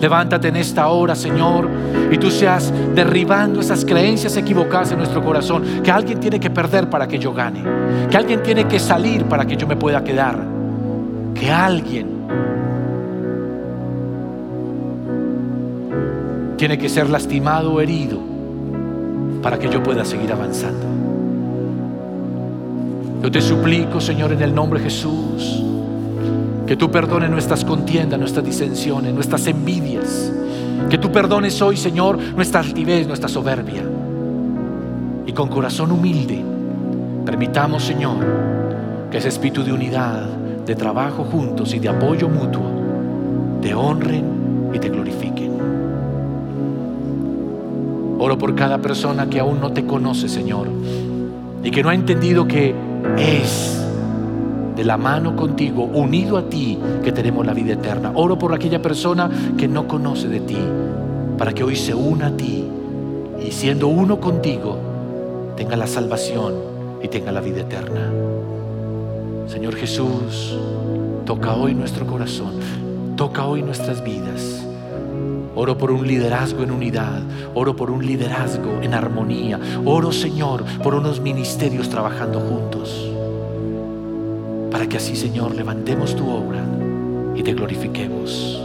Levántate 0.00 0.48
en 0.48 0.56
esta 0.56 0.88
hora, 0.88 1.14
Señor, 1.14 1.68
y 2.10 2.18
tú 2.18 2.30
seas 2.30 2.72
derribando 2.94 3.60
esas 3.60 3.84
creencias 3.84 4.36
equivocadas 4.36 4.92
en 4.92 4.98
nuestro 4.98 5.22
corazón, 5.22 5.62
que 5.82 5.90
alguien 5.90 6.20
tiene 6.20 6.38
que 6.38 6.50
perder 6.50 6.90
para 6.90 7.08
que 7.08 7.18
yo 7.18 7.32
gane, 7.32 7.62
que 8.10 8.16
alguien 8.16 8.42
tiene 8.42 8.66
que 8.66 8.78
salir 8.78 9.24
para 9.24 9.46
que 9.46 9.56
yo 9.56 9.66
me 9.66 9.76
pueda 9.76 10.02
quedar, 10.04 10.38
que 11.34 11.50
alguien 11.50 12.14
tiene 16.56 16.78
que 16.78 16.88
ser 16.88 17.10
lastimado 17.10 17.74
o 17.74 17.80
herido 17.80 18.18
para 19.42 19.58
que 19.58 19.68
yo 19.68 19.82
pueda 19.82 20.04
seguir 20.04 20.32
avanzando. 20.32 20.86
Yo 23.22 23.30
te 23.30 23.40
suplico, 23.40 24.00
Señor, 24.00 24.32
en 24.32 24.42
el 24.42 24.54
nombre 24.54 24.80
de 24.80 24.84
Jesús, 24.84 25.64
que 26.66 26.76
tú 26.76 26.90
perdones 26.90 27.30
nuestras 27.30 27.64
contiendas, 27.64 28.18
nuestras 28.18 28.44
disensiones, 28.44 29.12
nuestras 29.12 29.46
envidias. 29.46 30.32
Que 30.88 30.98
tú 30.98 31.12
perdones 31.12 31.60
hoy, 31.60 31.76
Señor, 31.76 32.18
nuestra 32.18 32.60
altivez, 32.60 33.06
nuestra 33.06 33.28
soberbia. 33.28 33.82
Y 35.26 35.32
con 35.32 35.48
corazón 35.48 35.92
humilde, 35.92 36.42
permitamos, 37.24 37.84
Señor, 37.84 38.16
que 39.10 39.18
ese 39.18 39.28
espíritu 39.28 39.62
de 39.62 39.72
unidad, 39.72 40.26
de 40.66 40.74
trabajo 40.74 41.24
juntos 41.24 41.74
y 41.74 41.78
de 41.78 41.88
apoyo 41.88 42.28
mutuo, 42.28 42.64
te 43.60 43.74
honren 43.74 44.70
y 44.72 44.78
te 44.78 44.88
glorifiquen. 44.88 45.52
Oro 48.18 48.38
por 48.38 48.54
cada 48.54 48.78
persona 48.78 49.28
que 49.28 49.40
aún 49.40 49.60
no 49.60 49.72
te 49.72 49.84
conoce, 49.84 50.28
Señor, 50.28 50.68
y 51.62 51.70
que 51.70 51.82
no 51.82 51.90
ha 51.90 51.94
entendido 51.94 52.46
que 52.46 52.74
es 53.18 53.83
de 54.76 54.84
la 54.84 54.96
mano 54.96 55.36
contigo, 55.36 55.84
unido 55.84 56.36
a 56.36 56.48
ti, 56.48 56.78
que 57.02 57.12
tenemos 57.12 57.46
la 57.46 57.54
vida 57.54 57.74
eterna. 57.74 58.12
Oro 58.14 58.38
por 58.38 58.52
aquella 58.52 58.82
persona 58.82 59.30
que 59.56 59.68
no 59.68 59.86
conoce 59.86 60.28
de 60.28 60.40
ti, 60.40 60.58
para 61.38 61.52
que 61.52 61.62
hoy 61.62 61.76
se 61.76 61.94
una 61.94 62.28
a 62.28 62.36
ti 62.36 62.64
y 63.44 63.50
siendo 63.52 63.88
uno 63.88 64.20
contigo, 64.20 64.78
tenga 65.56 65.76
la 65.76 65.86
salvación 65.86 66.54
y 67.02 67.08
tenga 67.08 67.30
la 67.30 67.40
vida 67.40 67.60
eterna. 67.60 68.10
Señor 69.46 69.76
Jesús, 69.76 70.56
toca 71.24 71.54
hoy 71.54 71.74
nuestro 71.74 72.06
corazón, 72.06 72.54
toca 73.16 73.46
hoy 73.46 73.62
nuestras 73.62 74.02
vidas. 74.02 74.66
Oro 75.56 75.78
por 75.78 75.92
un 75.92 76.04
liderazgo 76.04 76.64
en 76.64 76.72
unidad. 76.72 77.22
Oro 77.54 77.76
por 77.76 77.92
un 77.92 78.04
liderazgo 78.04 78.80
en 78.82 78.92
armonía. 78.92 79.60
Oro, 79.84 80.10
Señor, 80.10 80.64
por 80.82 80.96
unos 80.96 81.20
ministerios 81.20 81.88
trabajando 81.88 82.40
juntos 82.40 83.13
para 84.84 84.90
que 84.90 84.96
así, 84.98 85.16
Señor, 85.16 85.54
levantemos 85.54 86.14
tu 86.14 86.28
obra 86.28 86.62
y 87.34 87.42
te 87.42 87.54
glorifiquemos. 87.54 88.62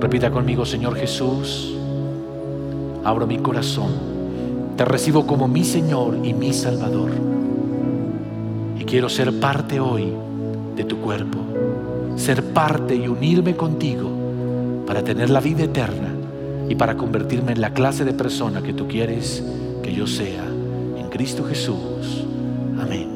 Repita 0.00 0.30
conmigo, 0.30 0.64
Señor 0.64 0.96
Jesús, 0.96 1.74
abro 3.04 3.26
mi 3.26 3.36
corazón, 3.36 3.90
te 4.78 4.86
recibo 4.86 5.26
como 5.26 5.46
mi 5.46 5.62
Señor 5.62 6.20
y 6.24 6.32
mi 6.32 6.54
Salvador. 6.54 7.10
Y 8.80 8.84
quiero 8.84 9.10
ser 9.10 9.38
parte 9.38 9.78
hoy 9.78 10.10
de 10.74 10.84
tu 10.84 10.96
cuerpo, 11.02 11.38
ser 12.16 12.42
parte 12.42 12.96
y 12.96 13.06
unirme 13.06 13.56
contigo 13.56 14.08
para 14.86 15.04
tener 15.04 15.28
la 15.28 15.40
vida 15.40 15.64
eterna 15.64 16.14
y 16.66 16.76
para 16.76 16.96
convertirme 16.96 17.52
en 17.52 17.60
la 17.60 17.74
clase 17.74 18.06
de 18.06 18.14
persona 18.14 18.62
que 18.62 18.72
tú 18.72 18.88
quieres 18.88 19.44
que 19.82 19.92
yo 19.92 20.06
sea 20.06 20.46
en 20.96 21.10
Cristo 21.10 21.44
Jesús. 21.44 22.24
Amén. 22.80 23.15